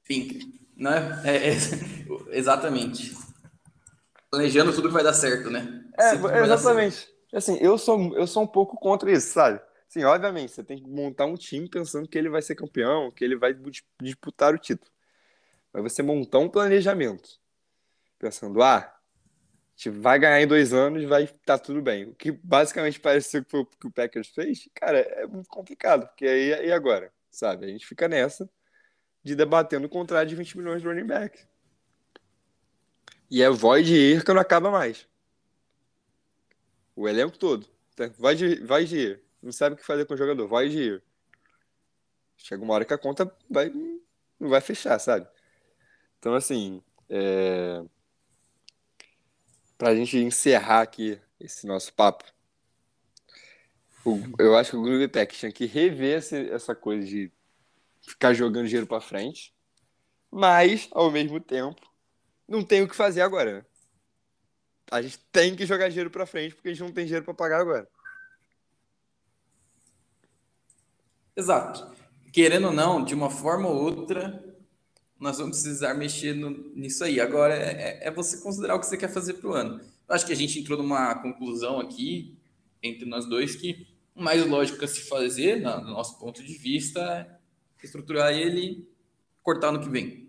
[0.04, 0.38] Sim,
[0.76, 1.22] né?
[1.24, 1.56] É, é,
[2.36, 3.16] exatamente.
[4.30, 5.84] Planejando tudo que vai dar certo, né?
[5.98, 7.08] É, exatamente.
[7.32, 9.60] Assim, eu sou, eu sou um pouco contra isso, sabe?
[9.92, 13.22] Sim, obviamente, você tem que montar um time pensando que ele vai ser campeão, que
[13.22, 13.54] ele vai
[14.00, 14.90] disputar o título.
[15.70, 17.38] Mas você montar um planejamento
[18.18, 19.00] pensando, ah, a
[19.76, 22.04] gente vai ganhar em dois anos, vai estar tá tudo bem.
[22.04, 26.06] O que basicamente parece que foi o que o Packers fez, cara, é muito complicado,
[26.06, 27.66] porque aí e agora, sabe?
[27.66, 28.48] A gente fica nessa
[29.22, 31.38] de debatendo o contrato de 20 milhões de running back.
[33.30, 35.06] E é void ir que não acaba mais.
[36.96, 37.68] O elenco todo.
[38.18, 39.21] Vai de, vai de.
[39.42, 40.46] Não sabe o que fazer com o jogador.
[40.46, 41.02] Vai de.
[42.36, 43.70] Chega uma hora que a conta vai,
[44.38, 45.28] não vai fechar, sabe?
[46.18, 47.82] Então, assim, é...
[49.76, 52.24] para a gente encerrar aqui esse nosso papo,
[54.38, 57.32] eu acho que o Groove Pack tinha que rever essa coisa de
[58.00, 59.54] ficar jogando dinheiro para frente,
[60.30, 61.80] mas, ao mesmo tempo,
[62.48, 63.66] não tem o que fazer agora.
[64.90, 67.34] A gente tem que jogar dinheiro para frente porque a gente não tem dinheiro para
[67.34, 67.88] pagar agora.
[71.36, 71.90] Exato.
[72.32, 74.42] Querendo ou não, de uma forma ou outra,
[75.18, 77.20] nós vamos precisar mexer no, nisso aí.
[77.20, 79.80] Agora é, é, você considerar o que você quer fazer para o ano.
[80.08, 82.36] Eu acho que a gente entrou numa conclusão aqui
[82.82, 87.00] entre nós dois que o mais lógico a se fazer, no nosso ponto de vista,
[87.80, 88.86] é estruturar ele
[89.42, 90.28] cortar no que vem.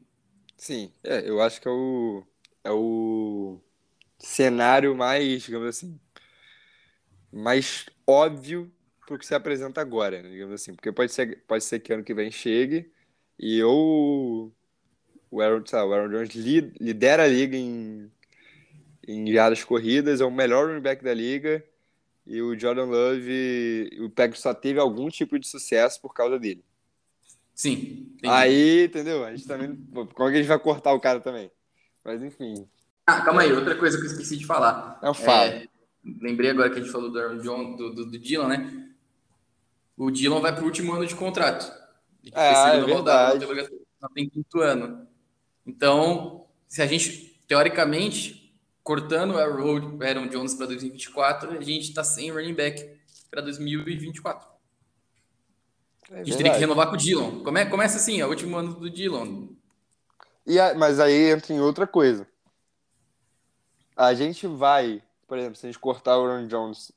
[0.55, 2.23] Sim, é, eu acho que é o,
[2.63, 3.59] é o
[4.19, 5.99] cenário mais, digamos assim,
[7.31, 8.71] mais óbvio
[9.09, 12.03] o que se apresenta agora, né, digamos assim, porque pode ser, pode ser que ano
[12.03, 12.91] que vem chegue
[13.37, 14.51] e ou
[15.29, 16.33] o Aaron, sabe, o Aaron Jones
[16.79, 18.11] lidera a liga em,
[19.07, 21.63] em jardas corridas, é o melhor running back da liga
[22.25, 26.63] e o Jordan Love, o Packers só teve algum tipo de sucesso por causa dele.
[27.53, 28.13] Sim.
[28.15, 28.33] Entendi.
[28.33, 29.25] Aí, entendeu?
[29.25, 29.75] A gente também.
[29.93, 31.51] Como é que a gente vai cortar o cara também?
[32.03, 32.67] Mas enfim.
[33.05, 34.97] Ah, calma aí, outra coisa que eu esqueci de falar.
[35.03, 35.47] Não fala.
[35.47, 35.67] É,
[36.21, 38.82] lembrei agora que a gente falou do Aaron John, do, do, do Dylan, né?
[40.03, 41.71] O Dylan vai para o último ano de contrato.
[42.33, 43.45] Ah, é verdade.
[43.45, 43.69] Rodada,
[44.01, 45.07] só tem quinto ano.
[45.65, 52.31] Então, se a gente, teoricamente, cortando o Aaron Jones para 2024, a gente está sem
[52.31, 52.99] running back
[53.31, 54.45] para 2024.
[56.11, 57.41] É a gente teria que renovar com o Dillon.
[57.41, 59.47] Come, começa assim, é o último ano do Dillon.
[60.45, 62.27] E a, mas aí entra em outra coisa.
[63.95, 66.91] A gente vai, por exemplo, se a gente cortar o Aaron Jones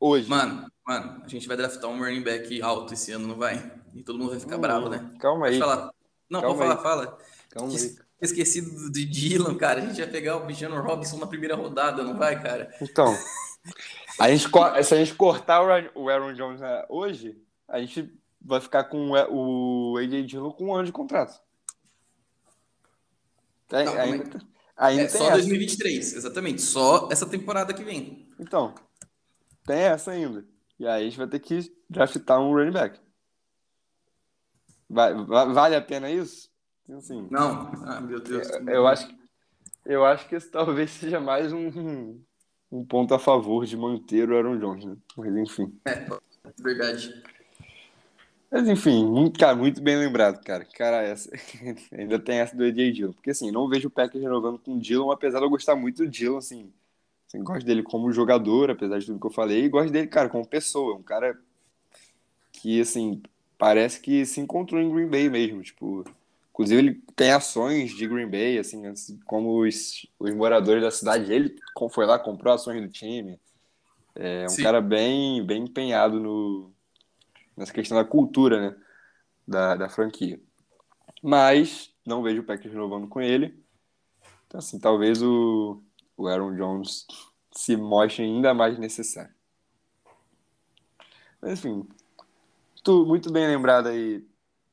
[0.00, 0.28] hoje.
[0.28, 3.72] Mano, mano, a gente vai draftar um running back alto esse ano, não vai?
[3.94, 5.08] E todo mundo vai ficar hum, bravo, né?
[5.20, 5.58] Calma aí.
[6.28, 6.76] Não, calma pode aí.
[6.76, 7.18] falar, fala.
[7.48, 7.96] Calma aí.
[8.20, 9.80] Esquecido do, do Dylan, cara.
[9.80, 12.74] A gente vai pegar o Bichano Robinson na primeira rodada, não vai, cara?
[12.82, 13.16] Então,
[14.18, 14.48] a gente,
[14.84, 15.62] se a gente cortar
[15.94, 20.74] o Aaron Jones né, hoje, a gente vai ficar com o AJ Dillon com um
[20.74, 21.40] ano de contrato.
[23.68, 24.40] Tem, não, ainda,
[24.76, 25.36] ainda é só essa.
[25.36, 26.60] 2023, exatamente.
[26.60, 28.28] Só essa temporada que vem.
[28.40, 28.74] Então,
[29.64, 30.44] tem essa ainda.
[30.80, 32.98] E aí a gente vai ter que draftar um running back.
[34.88, 36.50] Vai, vale a pena isso?
[36.96, 38.48] Assim, não, ah, meu Deus.
[38.48, 39.14] Eu, eu, acho,
[39.84, 42.18] eu acho que esse talvez seja mais um,
[42.72, 44.96] um ponto a favor de manter o Aaron Jones, né?
[45.18, 45.78] Mas enfim.
[45.84, 46.06] É,
[46.58, 47.22] verdade.
[48.50, 50.64] Mas enfim, muito, cara, muito bem lembrado, cara.
[50.64, 51.30] Cara, essa,
[51.92, 53.12] ainda tem essa do AJ Dillon.
[53.12, 55.98] Porque assim, não vejo o Packers renovando com o Dillon, apesar de eu gostar muito
[55.98, 56.72] do Dillon, assim.
[57.30, 57.42] Assim.
[57.42, 60.46] Gosto dele como jogador, apesar de tudo que eu falei, e gosto dele, cara, como
[60.46, 60.96] pessoa.
[60.96, 61.38] Um cara
[62.52, 63.22] que, assim,
[63.56, 65.62] parece que se encontrou em Green Bay mesmo.
[65.62, 66.04] Tipo,
[66.50, 68.82] inclusive ele tem ações de Green Bay, assim,
[69.24, 71.32] como os, os moradores da cidade.
[71.32, 71.54] Ele
[71.90, 73.40] foi lá, comprou ações do time.
[74.14, 74.62] É um Sim.
[74.62, 76.72] cara bem, bem empenhado no,
[77.56, 78.76] nessa questão da cultura, né?
[79.46, 80.40] Da, da franquia.
[81.22, 83.62] Mas não vejo o Packers renovando com ele.
[84.46, 85.80] Então, assim, talvez o,
[86.20, 87.06] o Aaron Jones
[87.52, 89.32] se mostre ainda mais necessário.
[91.40, 91.88] Mas, enfim,
[92.84, 94.22] tu, muito bem lembrado aí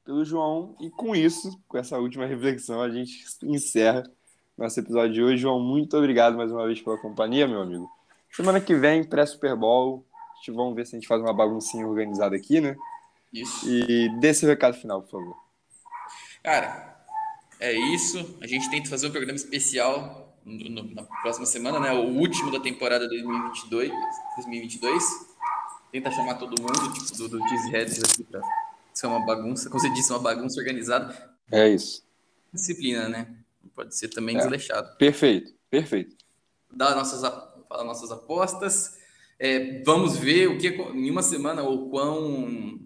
[0.03, 0.75] pelo João.
[0.79, 4.03] E com isso, com essa última reflexão, a gente encerra
[4.57, 5.37] nosso episódio de hoje.
[5.37, 7.89] João, muito obrigado mais uma vez pela companhia, meu amigo.
[8.31, 10.05] Semana que vem, pré-Super Bowl.
[10.49, 12.75] Vamos ver se a gente faz uma baguncinha organizada aqui, né?
[13.33, 13.67] Isso.
[13.67, 15.37] E dê seu recado final, por favor.
[16.43, 17.03] Cara,
[17.59, 18.37] é isso.
[18.41, 21.91] A gente tenta fazer um programa especial no, na próxima semana, né?
[21.91, 23.91] O último da temporada 2022.
[24.35, 25.03] 2022.
[25.91, 27.39] Tenta chamar todo mundo, tipo, do, do
[27.71, 28.41] Heads aqui pra
[28.93, 29.69] ser uma bagunça.
[29.69, 31.35] Como você disse, uma bagunça organizada.
[31.51, 32.03] É isso.
[32.53, 33.35] Disciplina, né?
[33.75, 34.39] Pode ser também é.
[34.39, 34.97] desleixado.
[34.97, 36.15] Perfeito, perfeito.
[36.71, 37.21] Dá nossas,
[37.67, 38.97] fala nossas apostas.
[39.39, 42.79] É, vamos ver o que em uma semana ou quão,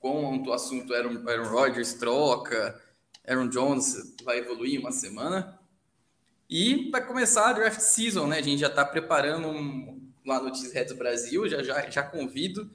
[0.00, 2.80] quão o assunto Aaron, Aaron Rodgers troca,
[3.26, 5.55] Aaron Jones vai evoluir em uma semana.
[6.48, 8.38] E vai começar a draft season, né?
[8.38, 12.70] A gente já está preparando um, lá no Cheeseheads Brasil, já, já, já convido.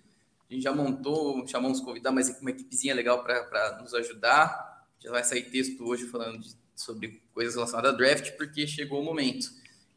[0.49, 4.85] A gente já montou, chamamos convidar mais uma equipezinha legal para nos ajudar.
[4.99, 9.05] Já vai sair texto hoje falando de, sobre coisas relacionadas a draft, porque chegou o
[9.05, 9.47] momento.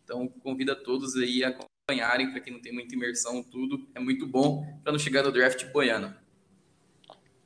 [0.04, 3.88] Então, convido a todos aí a acompanharem, para quem não tem muita imersão, tudo.
[3.92, 6.14] É muito bom para não chegar no draft boiando.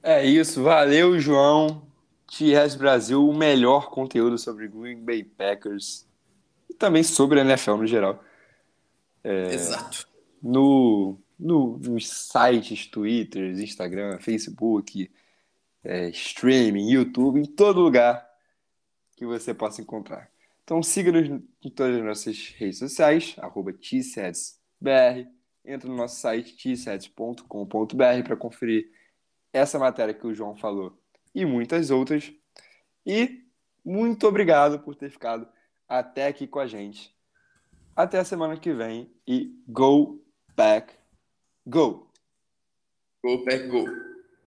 [0.02, 1.88] É isso, valeu, João.
[2.26, 6.07] TS Brasil, o melhor conteúdo sobre Green Bay Packers
[6.68, 8.22] e também sobre a NFL no geral.
[9.22, 10.08] É, Exato.
[10.42, 15.10] No, no, nos sites, Twitter, Instagram, Facebook,
[15.84, 18.26] é, streaming, YouTube, em todo lugar
[19.16, 20.30] que você possa encontrar.
[20.64, 21.28] Então siga-nos
[21.62, 25.26] em todas as nossas redes sociais, arroba tsetsbr.
[25.64, 27.44] Entra no nosso site tsets.com.br
[28.24, 28.90] para conferir
[29.52, 30.98] essa matéria que o João falou
[31.34, 32.32] e muitas outras.
[33.04, 33.42] E
[33.84, 35.48] muito obrigado por ter ficado
[35.88, 37.14] até aqui com a gente.
[37.96, 40.22] Até a semana que vem e go
[40.56, 40.94] back,
[41.66, 42.10] go!
[43.24, 44.07] Go back, go!